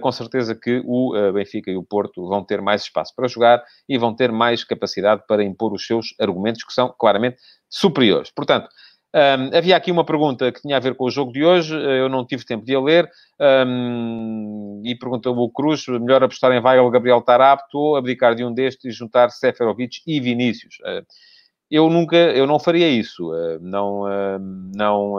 com 0.01 0.11
certeza 0.11 0.55
que 0.55 0.81
o 0.85 1.15
uh, 1.15 1.33
Benfica 1.33 1.69
e 1.69 1.77
o 1.77 1.83
Porto 1.83 2.27
vão 2.27 2.43
ter 2.43 2.61
mais 2.61 2.83
espaço 2.83 3.13
para 3.15 3.27
jogar 3.27 3.63
e 3.87 3.97
vão 3.97 4.15
ter 4.15 4.31
mais 4.31 4.63
capacidade 4.63 5.23
para 5.27 5.43
impor 5.43 5.73
os 5.73 5.85
seus 5.85 6.15
argumentos, 6.19 6.63
que 6.63 6.73
são 6.73 6.93
claramente 6.97 7.37
superiores. 7.69 8.31
Portanto, 8.31 8.67
um, 9.15 9.55
havia 9.55 9.77
aqui 9.77 9.91
uma 9.91 10.03
pergunta 10.03 10.51
que 10.51 10.61
tinha 10.61 10.77
a 10.77 10.79
ver 10.79 10.95
com 10.95 11.05
o 11.05 11.11
jogo 11.11 11.31
de 11.31 11.45
hoje, 11.45 11.75
uh, 11.75 11.79
eu 11.79 12.09
não 12.09 12.25
tive 12.25 12.45
tempo 12.45 12.65
de 12.65 12.75
a 12.75 12.79
ler, 12.79 13.09
um, 13.39 14.81
e 14.83 14.95
perguntou 14.95 15.37
o 15.37 15.51
Cruz, 15.51 15.87
melhor 15.87 16.23
apostar 16.23 16.51
em 16.51 16.59
Weigl, 16.59 16.89
Gabriel 16.89 17.21
Tarapto 17.21 17.77
ou 17.77 17.95
abdicar 17.95 18.33
de 18.35 18.43
um 18.43 18.53
destes 18.53 18.85
e 18.85 18.91
juntar 18.91 19.29
Seferovic 19.29 20.01
e 20.07 20.19
Vinícius? 20.19 20.77
eu 21.69 21.89
nunca, 21.89 22.15
eu 22.15 22.47
não 22.47 22.59
faria 22.59 22.87
isso, 22.87 23.29
não, 23.59 24.03
não 24.73 25.17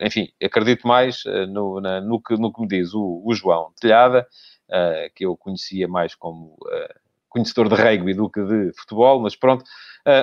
enfim, 0.00 0.28
acredito 0.42 0.86
mais 0.86 1.24
uh, 1.24 1.46
no, 1.46 1.80
na, 1.80 2.00
no, 2.00 2.20
que, 2.20 2.36
no 2.36 2.52
que 2.52 2.60
me 2.60 2.68
diz 2.68 2.94
o, 2.94 3.22
o 3.24 3.34
João 3.34 3.72
Telhada, 3.80 4.26
uh, 4.70 5.12
que 5.14 5.24
eu 5.24 5.36
conhecia 5.36 5.86
mais 5.86 6.14
como 6.14 6.56
uh, 6.62 6.94
conhecedor 7.28 7.68
de 7.68 7.74
rugby 7.74 8.14
do 8.14 8.30
que 8.30 8.42
de 8.42 8.72
futebol, 8.78 9.20
mas 9.20 9.34
pronto, 9.34 9.64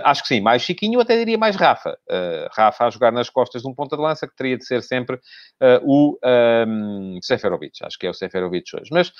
acho 0.05 0.21
que 0.21 0.29
sim, 0.29 0.39
mais 0.39 0.61
Chiquinho, 0.61 1.01
até 1.01 1.17
diria 1.17 1.37
mais 1.37 1.57
Rafa. 1.57 1.97
Rafa 2.53 2.85
a 2.85 2.89
jogar 2.89 3.11
nas 3.11 3.29
costas 3.29 3.63
de 3.63 3.67
um 3.67 3.73
ponta 3.75 3.97
de 3.97 4.01
lança, 4.01 4.25
que 4.25 4.33
teria 4.33 4.57
de 4.57 4.65
ser 4.65 4.81
sempre 4.81 5.19
o 5.81 6.17
um, 6.65 7.19
Seferovic, 7.21 7.83
acho 7.83 7.99
que 7.99 8.07
é 8.07 8.09
o 8.09 8.13
Seferovic 8.13 8.73
hoje. 8.73 8.89
Mas 8.93 9.11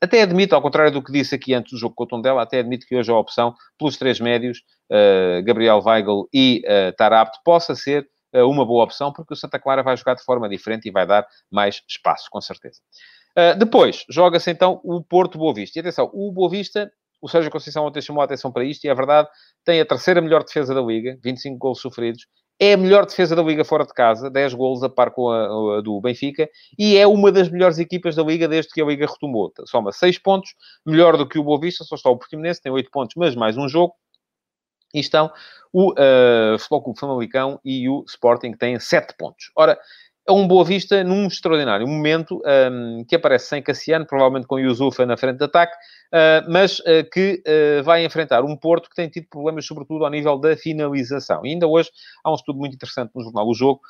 até 0.00 0.22
admito, 0.22 0.54
ao 0.54 0.62
contrário 0.62 0.92
do 0.92 1.02
que 1.02 1.12
disse 1.12 1.34
aqui 1.34 1.54
antes 1.54 1.72
do 1.72 1.78
jogo 1.78 1.94
com 1.94 2.04
o 2.04 2.06
Tondela, 2.06 2.42
até 2.42 2.58
admito 2.58 2.86
que 2.86 2.96
hoje 2.96 3.10
a 3.10 3.16
opção 3.16 3.54
pelos 3.78 3.96
três 3.96 4.20
médios, 4.20 4.62
uh, 4.90 5.42
Gabriel 5.44 5.80
Weigl 5.84 6.28
e 6.32 6.62
uh, 6.64 6.94
Tarapto, 6.96 7.38
possa 7.44 7.74
ser 7.74 8.02
uh, 8.02 8.06
uma 8.40 8.64
boa 8.64 8.84
opção, 8.84 9.12
porque 9.12 9.34
o 9.34 9.36
Santa 9.36 9.58
Clara 9.58 9.82
vai 9.82 9.96
jogar 9.96 10.14
de 10.14 10.24
forma 10.24 10.48
diferente 10.48 10.88
e 10.88 10.90
vai 10.90 11.06
dar 11.06 11.26
mais 11.50 11.82
espaço, 11.88 12.28
com 12.30 12.40
certeza. 12.40 12.80
Uh, 13.36 13.58
depois, 13.58 14.04
joga-se 14.08 14.50
então 14.50 14.80
o 14.84 15.02
Porto 15.02 15.38
Boa 15.38 15.54
Vista. 15.54 15.78
E 15.78 15.80
atenção, 15.80 16.10
o 16.12 16.30
Boa 16.32 16.50
Vista, 16.50 16.90
o 17.20 17.28
Sérgio 17.28 17.50
Conceição 17.50 17.86
ontem 17.86 18.00
chamou 18.00 18.20
a 18.20 18.24
atenção 18.24 18.52
para 18.52 18.64
isto, 18.64 18.84
e 18.84 18.88
é 18.88 18.94
verdade, 18.94 19.28
tem 19.64 19.80
a 19.80 19.86
terceira 19.86 20.20
melhor 20.20 20.44
defesa 20.44 20.74
da 20.74 20.82
Liga, 20.82 21.18
25 21.22 21.56
gols 21.56 21.80
sofridos, 21.80 22.26
é 22.60 22.74
a 22.74 22.76
melhor 22.76 23.06
defesa 23.06 23.34
da 23.34 23.42
Liga 23.42 23.64
fora 23.64 23.84
de 23.84 23.92
casa, 23.92 24.30
10 24.30 24.54
golos 24.54 24.82
a 24.82 24.88
par 24.88 25.10
com 25.10 25.30
a, 25.30 25.78
a, 25.78 25.80
do 25.80 26.00
Benfica, 26.00 26.48
e 26.78 26.96
é 26.96 27.06
uma 27.06 27.32
das 27.32 27.48
melhores 27.48 27.78
equipas 27.78 28.14
da 28.14 28.22
Liga 28.22 28.46
desde 28.46 28.72
que 28.72 28.82
a 28.82 28.84
Liga 28.84 29.06
retomou. 29.06 29.52
Soma 29.66 29.92
6 29.92 30.18
pontos, 30.18 30.50
melhor 30.84 31.16
do 31.16 31.26
que 31.26 31.38
o 31.38 31.44
Boa 31.44 31.58
Vista, 31.58 31.84
só 31.84 31.94
está 31.94 32.10
o 32.10 32.16
Portimonense, 32.16 32.60
tem 32.60 32.70
8 32.70 32.90
pontos, 32.90 33.14
mas 33.16 33.34
mais 33.34 33.56
um 33.56 33.68
jogo. 33.68 33.94
E 34.92 35.00
estão 35.00 35.32
o 35.72 35.92
uh, 35.92 36.58
Futebol 36.58 36.82
Clube 36.82 37.00
Famalicão 37.00 37.60
e 37.64 37.88
o 37.88 38.04
Sporting, 38.06 38.52
que 38.52 38.58
têm 38.58 38.78
7 38.78 39.14
pontos. 39.16 39.50
Ora, 39.56 39.78
é 40.26 40.32
um 40.32 40.46
Boa 40.46 40.64
Vista 40.64 41.02
num 41.02 41.26
extraordinário 41.26 41.86
momento, 41.86 42.40
um, 42.70 43.04
que 43.04 43.16
aparece 43.16 43.46
sem 43.46 43.62
Cassiano, 43.62 44.06
provavelmente 44.06 44.46
com 44.46 44.58
Yusufa 44.58 45.04
na 45.04 45.16
frente 45.16 45.38
de 45.38 45.44
ataque, 45.44 45.74
uh, 45.74 46.48
mas 46.48 46.78
uh, 46.80 47.08
que 47.12 47.42
uh, 47.44 47.82
vai 47.82 48.04
enfrentar 48.04 48.44
um 48.44 48.56
Porto 48.56 48.88
que 48.88 48.94
tem 48.94 49.08
tido 49.08 49.26
problemas, 49.28 49.66
sobretudo 49.66 50.04
ao 50.04 50.10
nível 50.10 50.38
da 50.38 50.56
finalização. 50.56 51.44
E 51.44 51.50
ainda 51.50 51.66
hoje 51.66 51.90
há 52.22 52.30
um 52.30 52.34
estudo 52.34 52.58
muito 52.58 52.74
interessante 52.74 53.10
no 53.14 53.22
jornal 53.22 53.48
O 53.48 53.54
Jogo, 53.54 53.80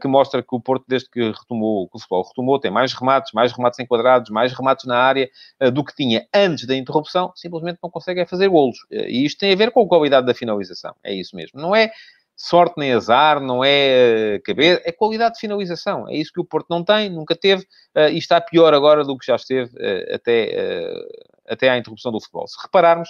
que 0.00 0.08
mostra 0.08 0.42
que 0.42 0.54
o 0.54 0.60
Porto, 0.60 0.84
desde 0.88 1.08
que 1.08 1.20
retomou, 1.20 1.88
que 1.88 1.96
o 1.96 2.00
futebol 2.00 2.24
retomou, 2.26 2.58
tem 2.58 2.70
mais 2.70 2.92
remates, 2.92 3.32
mais 3.32 3.52
remates 3.52 3.78
enquadrados, 3.78 4.30
mais 4.30 4.52
remates 4.52 4.84
na 4.86 4.96
área 4.96 5.30
do 5.72 5.84
que 5.84 5.94
tinha 5.94 6.26
antes 6.34 6.66
da 6.66 6.74
interrupção, 6.74 7.32
simplesmente 7.34 7.78
não 7.82 7.90
consegue 7.90 8.20
é 8.20 8.26
fazer 8.26 8.48
golos. 8.48 8.78
e 8.90 9.24
isto 9.24 9.38
tem 9.38 9.52
a 9.52 9.56
ver 9.56 9.70
com 9.70 9.82
a 9.82 9.88
qualidade 9.88 10.26
da 10.26 10.34
finalização. 10.34 10.94
É 11.04 11.14
isso 11.14 11.36
mesmo. 11.36 11.60
Não 11.60 11.74
é 11.74 11.90
sorte 12.36 12.74
nem 12.76 12.92
azar, 12.92 13.40
não 13.40 13.64
é 13.64 14.34
eh, 14.34 14.38
cabeça, 14.40 14.82
é 14.84 14.92
qualidade 14.92 15.34
de 15.34 15.40
finalização. 15.40 16.06
É 16.06 16.14
isso 16.14 16.30
que 16.32 16.40
o 16.40 16.44
Porto 16.44 16.66
não 16.68 16.84
tem, 16.84 17.08
nunca 17.08 17.34
teve, 17.34 17.62
uh, 17.96 18.10
e 18.12 18.18
está 18.18 18.38
pior 18.40 18.74
agora 18.74 19.02
do 19.02 19.16
que 19.16 19.26
já 19.26 19.36
esteve 19.36 19.74
uh, 19.76 20.14
até, 20.14 20.54
uh, 20.54 21.26
até 21.48 21.70
à 21.70 21.78
interrupção 21.78 22.12
do 22.12 22.20
futebol. 22.20 22.46
Se 22.46 22.60
repararmos, 22.62 23.08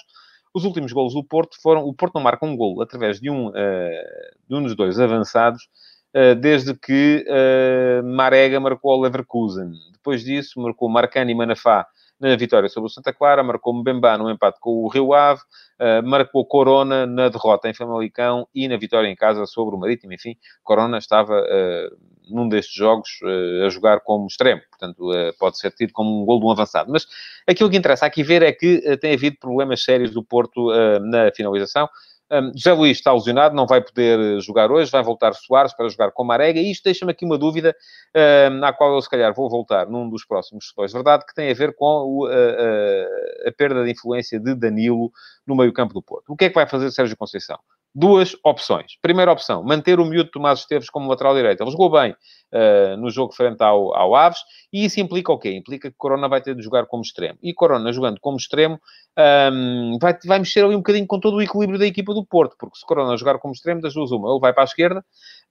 os 0.54 0.64
últimos 0.64 0.92
golos 0.92 1.12
do 1.12 1.24
Porto 1.24 1.60
foram... 1.60 1.84
O 1.84 1.92
Porto 1.92 2.14
não 2.14 2.22
marca 2.22 2.46
um 2.46 2.56
golo 2.56 2.80
através 2.80 3.20
de 3.20 3.28
um, 3.28 3.50
de 3.50 4.54
um 4.54 4.62
dos 4.62 4.74
dois 4.74 4.98
avançados, 4.98 5.68
desde 6.40 6.74
que 6.74 7.26
Marega 8.02 8.58
marcou 8.58 8.92
ao 8.92 9.00
Leverkusen. 9.00 9.72
Depois 9.92 10.24
disso, 10.24 10.58
marcou 10.58 10.88
Marcani 10.88 11.34
Manafá 11.34 11.86
na 12.18 12.34
vitória 12.36 12.68
sobre 12.68 12.86
o 12.86 12.90
Santa 12.90 13.12
Clara, 13.12 13.42
marcou 13.42 13.74
Mbemba 13.74 14.16
no 14.16 14.30
empate 14.30 14.58
com 14.60 14.84
o 14.84 14.88
Rio 14.88 15.12
Ave, 15.12 15.40
uh, 15.40 16.06
marcou 16.06 16.44
Corona 16.46 17.06
na 17.06 17.28
derrota 17.28 17.68
em 17.68 17.74
Famalicão 17.74 18.48
e 18.54 18.66
na 18.68 18.76
vitória 18.76 19.08
em 19.08 19.14
casa 19.14 19.46
sobre 19.46 19.76
o 19.76 19.78
Marítimo. 19.78 20.12
Enfim, 20.12 20.36
Corona 20.62 20.98
estava 20.98 21.38
uh, 21.40 21.96
num 22.28 22.48
destes 22.48 22.74
jogos 22.74 23.20
uh, 23.22 23.66
a 23.66 23.68
jogar 23.68 24.00
como 24.00 24.26
extremo, 24.26 24.62
portanto 24.70 25.10
pode 25.38 25.58
ser 25.58 25.70
tido 25.72 25.92
como 25.92 26.22
um 26.22 26.24
gol 26.24 26.40
de 26.40 26.46
um 26.46 26.50
avançado. 26.50 26.90
Mas 26.90 27.06
aquilo 27.46 27.70
que 27.70 27.76
interessa 27.76 28.06
aqui 28.06 28.22
ver 28.22 28.42
é 28.42 28.52
que 28.52 28.96
tem 28.98 29.12
havido 29.14 29.36
problemas 29.38 29.82
sérios 29.82 30.10
do 30.10 30.22
Porto 30.22 30.70
na 31.00 31.30
finalização. 31.34 31.88
Um, 32.30 32.50
José 32.56 32.72
Luís 32.72 32.98
está 32.98 33.12
lesionado, 33.12 33.54
não 33.54 33.66
vai 33.66 33.80
poder 33.80 34.18
eh, 34.18 34.40
jogar 34.40 34.72
hoje, 34.72 34.90
vai 34.90 35.02
voltar 35.02 35.32
Soares 35.32 35.72
para 35.72 35.88
jogar 35.88 36.10
com 36.10 36.24
Marega, 36.24 36.58
e 36.58 36.72
isto 36.72 36.82
deixa-me 36.82 37.12
aqui 37.12 37.24
uma 37.24 37.38
dúvida, 37.38 37.74
um, 38.50 38.64
à 38.64 38.72
qual 38.72 38.92
eu 38.94 39.00
se 39.00 39.08
calhar 39.08 39.32
vou 39.32 39.48
voltar 39.48 39.88
num 39.88 40.10
dos 40.10 40.24
próximos 40.24 40.66
depois, 40.68 40.92
verdade, 40.92 41.24
que 41.24 41.34
tem 41.34 41.50
a 41.50 41.54
ver 41.54 41.74
com 41.76 41.86
o, 41.86 42.26
a, 42.26 42.30
a, 42.30 43.48
a, 43.48 43.52
perda 43.56 43.84
de 43.84 43.92
influência 43.92 44.40
de 44.40 44.56
Danilo 44.56 45.12
no 45.46 45.54
meio-campo 45.54 45.94
do 45.94 46.02
Porto. 46.02 46.32
O 46.32 46.36
que 46.36 46.46
é 46.46 46.48
que 46.48 46.54
vai 46.56 46.66
fazer 46.66 46.90
Sérgio 46.90 47.16
Conceição? 47.16 47.58
Duas 47.96 48.36
opções. 48.44 48.98
Primeira 49.00 49.32
opção, 49.32 49.64
manter 49.64 49.98
o 49.98 50.04
miúdo 50.04 50.30
Tomás 50.30 50.58
Esteves 50.60 50.90
como 50.90 51.08
lateral 51.08 51.34
direito. 51.34 51.62
Ele 51.62 51.70
jogou 51.70 51.90
bem 51.90 52.12
uh, 52.12 52.96
no 52.98 53.08
jogo 53.08 53.32
frente 53.32 53.62
ao, 53.62 53.96
ao, 53.96 54.14
Aves, 54.14 54.38
e 54.70 54.84
isso 54.84 55.00
implica 55.00 55.32
o 55.32 55.38
quê? 55.38 55.56
Implica 55.56 55.90
que 55.90 55.96
Corona 55.96 56.28
vai 56.28 56.42
ter 56.42 56.54
de 56.54 56.62
jogar 56.62 56.84
como 56.84 57.02
extremo. 57.02 57.38
E 57.42 57.54
Corona, 57.54 57.90
jogando 57.94 58.20
como 58.20 58.36
extremo, 58.36 58.74
um, 58.74 59.94
ehm, 59.94 59.98
vai, 59.98 60.14
vai 60.26 60.38
mexer 60.40 60.62
ali 60.62 60.74
um 60.74 60.80
bocadinho 60.80 61.06
com 61.06 61.18
todo 61.18 61.38
o 61.38 61.42
equilíbrio 61.42 61.78
da 61.78 61.86
equipa 61.86 62.12
do 62.12 62.22
Porto, 62.22 62.54
porque 62.58 62.76
se 62.76 62.84
Corona 62.84 63.16
jogar 63.16 63.38
como 63.38 63.54
extremo, 63.54 63.80
das 63.80 63.94
duas 63.94 64.10
uma, 64.10 64.30
ele 64.30 64.40
vai 64.40 64.52
para 64.52 64.64
a 64.64 64.66
esquerda, 64.66 65.02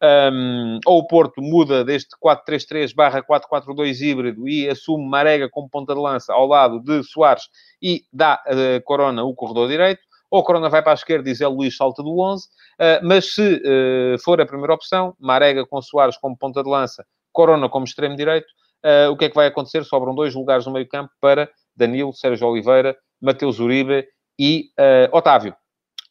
um, 0.03 0.05
ehm, 0.05 0.79
ou 0.85 0.99
o 0.99 1.07
Porto 1.07 1.41
muda 1.41 1.83
deste 1.83 2.15
4-3-3 2.23 2.93
barra 2.93 3.23
4-4-2 3.23 4.01
híbrido 4.01 4.47
e 4.47 4.69
assume 4.69 5.09
Marega 5.09 5.49
como 5.49 5.67
ponta 5.67 5.95
de 5.95 5.99
lança 5.99 6.31
ao 6.31 6.45
lado 6.45 6.79
de 6.79 7.01
Soares 7.03 7.45
e 7.81 8.03
dá 8.13 8.39
uh, 8.45 8.83
Corona 8.83 9.23
o 9.23 9.33
corredor 9.33 9.67
direito, 9.67 10.01
ou 10.29 10.43
Corona 10.43 10.69
vai 10.69 10.81
para 10.81 10.91
a 10.91 10.95
esquerda 10.95 11.29
e 11.29 11.33
Zé 11.33 11.47
Luís 11.47 11.75
salta 11.75 12.03
do 12.03 12.19
11, 12.19 12.47
ah, 12.79 12.99
mas 13.03 13.33
se 13.33 13.61
ah, 13.65 14.17
for 14.23 14.39
a 14.41 14.45
primeira 14.45 14.73
opção, 14.73 15.15
Marega 15.19 15.65
com 15.65 15.81
Soares 15.81 16.17
como 16.17 16.37
ponta 16.37 16.63
de 16.63 16.69
lança, 16.69 17.05
Corona 17.31 17.69
como 17.69 17.85
extremo 17.85 18.15
direito, 18.15 18.47
ah, 18.83 19.09
o 19.09 19.17
que 19.17 19.25
é 19.25 19.29
que 19.29 19.35
vai 19.35 19.47
acontecer? 19.47 19.83
Sobram 19.83 20.15
dois 20.15 20.33
lugares 20.33 20.65
no 20.65 20.73
meio 20.73 20.87
campo 20.87 21.11
para 21.19 21.49
Danilo, 21.75 22.13
Sérgio 22.13 22.47
Oliveira, 22.47 22.95
Mateus 23.21 23.59
Uribe 23.59 24.05
e 24.39 24.69
Otávio. 25.11 25.55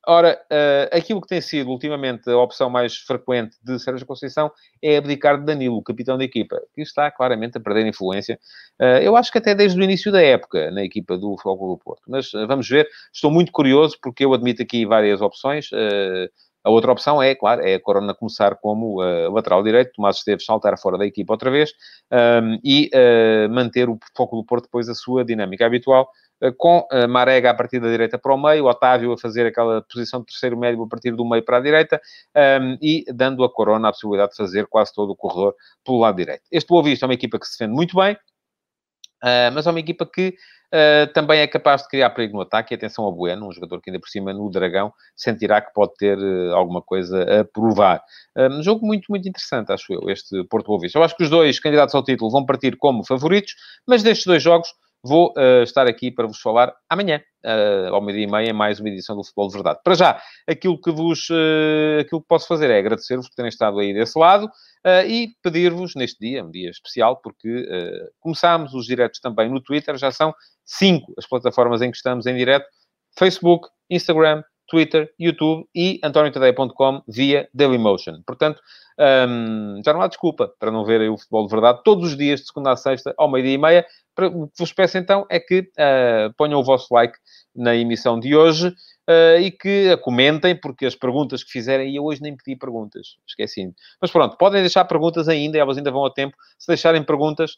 Ora, 0.06 0.38
uh, 0.50 0.96
aquilo 0.96 1.20
que 1.20 1.28
tem 1.28 1.40
sido 1.40 1.70
ultimamente 1.70 2.28
a 2.30 2.36
opção 2.36 2.68
mais 2.68 2.96
frequente 2.96 3.56
de 3.62 3.78
Sérgio 3.78 4.06
Conceição 4.06 4.50
é 4.82 4.96
abdicar 4.96 5.38
de 5.38 5.44
Danilo, 5.44 5.82
capitão 5.82 6.18
da 6.18 6.24
equipa, 6.24 6.60
que 6.74 6.82
está 6.82 7.10
claramente 7.10 7.56
a 7.56 7.60
perder 7.60 7.86
influência. 7.86 8.38
Uh, 8.80 9.00
eu 9.02 9.16
acho 9.16 9.32
que 9.32 9.38
até 9.38 9.54
desde 9.54 9.80
o 9.80 9.82
início 9.82 10.12
da 10.12 10.22
época 10.22 10.70
na 10.70 10.84
equipa 10.84 11.16
do 11.16 11.36
Futebol 11.38 11.76
do 11.76 11.82
Porto. 11.82 12.02
Mas 12.06 12.32
uh, 12.34 12.46
vamos 12.46 12.68
ver. 12.68 12.86
Estou 13.12 13.30
muito 13.30 13.50
curioso 13.50 13.96
porque 14.02 14.24
eu 14.24 14.34
admito 14.34 14.62
aqui 14.62 14.84
várias 14.84 15.20
opções. 15.20 15.70
A 16.64 16.70
outra 16.70 16.92
opção 16.92 17.22
é, 17.22 17.34
claro, 17.34 17.60
é 17.62 17.74
a 17.74 17.80
Corona 17.80 18.14
começar 18.14 18.56
como 18.56 19.02
lateral 19.32 19.62
direito, 19.62 19.92
Tomás 19.94 20.16
Esteves 20.16 20.44
saltar 20.44 20.78
fora 20.78 20.96
da 20.96 21.06
equipa 21.06 21.34
outra 21.34 21.50
vez 21.50 21.72
um, 22.10 22.58
e 22.64 22.90
manter 23.50 23.88
o 23.88 23.98
foco 24.16 24.36
do 24.36 24.44
Porto 24.44 24.64
depois 24.64 24.88
a 24.88 24.94
sua 24.94 25.24
dinâmica 25.24 25.66
habitual 25.66 26.08
eh, 26.40 26.52
com 26.56 26.86
Marega 27.08 27.50
a 27.50 27.54
partir 27.54 27.80
da 27.80 27.88
direita 27.88 28.18
para 28.18 28.34
o 28.34 28.40
meio, 28.40 28.66
Otávio 28.66 29.12
a 29.12 29.18
fazer 29.18 29.46
aquela 29.46 29.82
posição 29.82 30.20
de 30.20 30.26
terceiro 30.26 30.58
médio 30.58 30.82
a 30.82 30.88
partir 30.88 31.12
do 31.12 31.28
meio 31.28 31.44
para 31.44 31.58
a 31.58 31.60
direita 31.60 32.00
um, 32.34 32.40
ehm, 32.40 32.78
e 32.82 33.04
dando 33.12 33.44
a 33.44 33.52
Corona 33.52 33.88
a 33.88 33.92
possibilidade 33.92 34.32
de 34.32 34.36
fazer 34.36 34.66
quase 34.66 34.92
todo 34.92 35.10
o 35.10 35.16
corredor 35.16 35.54
pelo 35.84 35.98
lado 36.00 36.16
direito. 36.16 36.42
Este 36.50 36.68
Boa 36.68 36.82
Vista 36.82 37.06
é 37.06 37.08
uma 37.08 37.14
equipa 37.14 37.38
que 37.38 37.46
se 37.46 37.58
defende 37.58 37.74
muito 37.74 37.96
bem, 37.96 38.16
uh, 39.24 39.52
mas 39.52 39.66
é 39.66 39.70
uma 39.70 39.80
equipa 39.80 40.06
que 40.06 40.34
Uh, 40.74 41.06
também 41.12 41.38
é 41.38 41.46
capaz 41.46 41.82
de 41.82 41.88
criar 41.88 42.10
perigo 42.10 42.34
no 42.34 42.40
ataque. 42.40 42.74
E 42.74 42.76
atenção 42.76 43.06
a 43.06 43.10
Bueno, 43.12 43.46
um 43.46 43.52
jogador 43.52 43.80
que 43.80 43.90
ainda 43.90 44.00
por 44.00 44.08
cima 44.08 44.32
no 44.32 44.50
Dragão 44.50 44.92
sentirá 45.14 45.60
que 45.60 45.72
pode 45.72 45.94
ter 45.94 46.18
uh, 46.18 46.52
alguma 46.52 46.82
coisa 46.82 47.22
a 47.22 47.44
provar. 47.44 48.02
Um 48.36 48.60
jogo 48.60 48.84
muito, 48.84 49.06
muito 49.08 49.28
interessante, 49.28 49.70
acho 49.70 49.92
eu, 49.92 50.10
este 50.10 50.42
Porto 50.50 50.66
Boa 50.66 50.80
Vista. 50.80 50.98
Eu 50.98 51.04
acho 51.04 51.16
que 51.16 51.22
os 51.22 51.30
dois 51.30 51.60
candidatos 51.60 51.94
ao 51.94 52.02
título 52.02 52.28
vão 52.28 52.44
partir 52.44 52.76
como 52.76 53.06
favoritos, 53.06 53.54
mas 53.86 54.02
destes 54.02 54.26
dois 54.26 54.42
jogos 54.42 54.68
Vou 55.06 55.34
estar 55.62 55.86
aqui 55.86 56.10
para 56.10 56.26
vos 56.26 56.40
falar 56.40 56.72
amanhã, 56.88 57.20
ao 57.92 58.00
meio-dia 58.00 58.26
e 58.26 58.30
meia, 58.30 58.54
mais 58.54 58.80
uma 58.80 58.88
edição 58.88 59.14
do 59.14 59.22
Futebol 59.22 59.48
de 59.48 59.52
Verdade. 59.52 59.80
Para 59.84 59.94
já, 59.94 60.22
aquilo 60.48 60.80
que 60.80 60.90
vos 60.90 61.28
aquilo 62.00 62.22
que 62.22 62.26
posso 62.26 62.48
fazer 62.48 62.70
é 62.70 62.78
agradecer-vos 62.78 63.28
por 63.28 63.34
terem 63.34 63.50
estado 63.50 63.78
aí 63.80 63.92
desse 63.92 64.18
lado 64.18 64.50
e 65.06 65.28
pedir-vos, 65.42 65.94
neste 65.94 66.18
dia, 66.20 66.44
um 66.44 66.50
dia 66.50 66.70
especial, 66.70 67.20
porque 67.22 67.66
começámos 68.20 68.74
os 68.74 68.86
diretos 68.86 69.20
também 69.20 69.48
no 69.48 69.60
Twitter, 69.60 69.96
já 69.96 70.10
são 70.10 70.34
cinco 70.64 71.14
as 71.18 71.26
plataformas 71.26 71.82
em 71.82 71.90
que 71.90 71.96
estamos 71.96 72.26
em 72.26 72.36
direto, 72.36 72.66
Facebook, 73.16 73.68
Instagram, 73.90 74.42
Twitter, 74.68 75.10
YouTube 75.18 75.66
e 75.74 76.00
antoniotadeia.com 76.02 77.02
via 77.06 77.48
Dailymotion. 77.52 78.22
Portanto, 78.26 78.60
um, 78.98 79.80
já 79.84 79.92
não 79.92 80.00
há 80.00 80.08
desculpa 80.08 80.52
para 80.58 80.70
não 80.70 80.84
verem 80.84 81.08
o 81.08 81.18
futebol 81.18 81.46
de 81.46 81.50
verdade 81.50 81.80
todos 81.84 82.10
os 82.10 82.16
dias, 82.16 82.40
de 82.40 82.46
segunda 82.46 82.72
a 82.72 82.76
sexta, 82.76 83.14
ao 83.18 83.30
meio-dia 83.30 83.54
e 83.54 83.58
meia. 83.58 83.86
O 84.18 84.46
que 84.48 84.58
vos 84.58 84.72
peço 84.72 84.96
então 84.96 85.26
é 85.28 85.38
que 85.38 85.60
uh, 85.60 86.32
ponham 86.36 86.60
o 86.60 86.64
vosso 86.64 86.92
like 86.94 87.16
na 87.54 87.74
emissão 87.74 88.18
de 88.18 88.34
hoje 88.34 88.74
uh, 89.08 89.40
e 89.40 89.50
que 89.50 89.96
comentem, 89.98 90.58
porque 90.58 90.86
as 90.86 90.94
perguntas 90.94 91.42
que 91.42 91.50
fizerem, 91.50 91.90
e 91.90 91.96
eu 91.96 92.04
hoje 92.04 92.22
nem 92.22 92.36
pedi 92.36 92.56
perguntas, 92.56 93.16
esqueci. 93.26 93.72
Mas 94.00 94.10
pronto, 94.10 94.36
podem 94.36 94.60
deixar 94.60 94.84
perguntas 94.84 95.28
ainda, 95.28 95.58
elas 95.58 95.76
ainda 95.76 95.90
vão 95.90 96.04
a 96.04 96.10
tempo. 96.10 96.36
Se 96.58 96.68
deixarem 96.68 97.02
perguntas, 97.02 97.56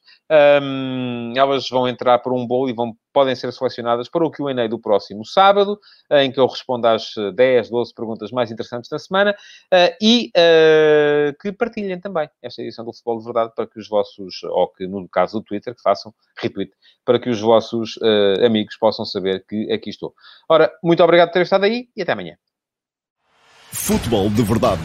um, 0.63 1.33
elas 1.37 1.69
vão 1.69 1.89
entrar 1.89 2.19
por 2.19 2.33
um 2.33 2.47
bolo 2.47 2.69
e 2.69 2.73
vão, 2.73 2.97
podem 3.13 3.35
ser 3.35 3.53
selecionadas 3.53 4.09
para 4.09 4.25
o 4.25 4.31
QA 4.31 4.69
do 4.69 4.79
próximo 4.79 5.25
sábado, 5.25 5.79
em 6.11 6.31
que 6.31 6.41
eu 6.41 6.47
respondo 6.47 6.87
às 6.87 7.13
10, 7.35 7.71
12 7.71 7.95
perguntas 7.95 8.31
mais 8.31 8.51
interessantes 8.51 8.91
da 8.91 8.99
semana 8.99 9.33
uh, 9.33 9.97
e 10.01 10.31
uh, 10.37 11.37
que 11.41 11.53
partilhem 11.53 12.01
também 12.01 12.29
esta 12.43 12.63
edição 12.63 12.85
do 12.85 12.93
Futebol 12.93 13.19
de 13.19 13.25
Verdade 13.25 13.53
para 13.55 13.67
que 13.67 13.79
os 13.79 13.89
vossos, 13.89 14.43
ou 14.45 14.69
que 14.69 14.87
no 14.87 15.09
caso 15.09 15.39
do 15.39 15.45
Twitter, 15.45 15.75
que 15.75 15.83
façam 15.83 16.13
retweet, 16.39 16.73
para 17.05 17.19
que 17.19 17.31
os 17.31 17.41
vossos 17.41 17.99
amigos 18.45 18.77
possam 18.77 19.05
saber 19.05 19.45
que 19.49 19.71
aqui 19.73 19.91
estou. 19.91 20.13
Ora, 20.49 20.73
muito 20.83 21.03
obrigado 21.03 21.31
ter 21.37 21.43
estado 21.43 21.65
aí 21.65 21.89
e 21.95 22.03
até 22.03 22.13
amanhã. 22.13 22.35
Futebol 23.73 24.31
de 24.31 24.43
Verdade, 24.43 24.81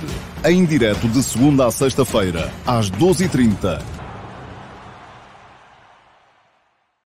em 0.46 0.66
direto 0.66 1.08
de 1.08 1.24
segunda 1.24 1.66
a 1.66 1.72
sexta-feira, 1.72 2.52
às 2.66 2.92
12h30 2.92 4.01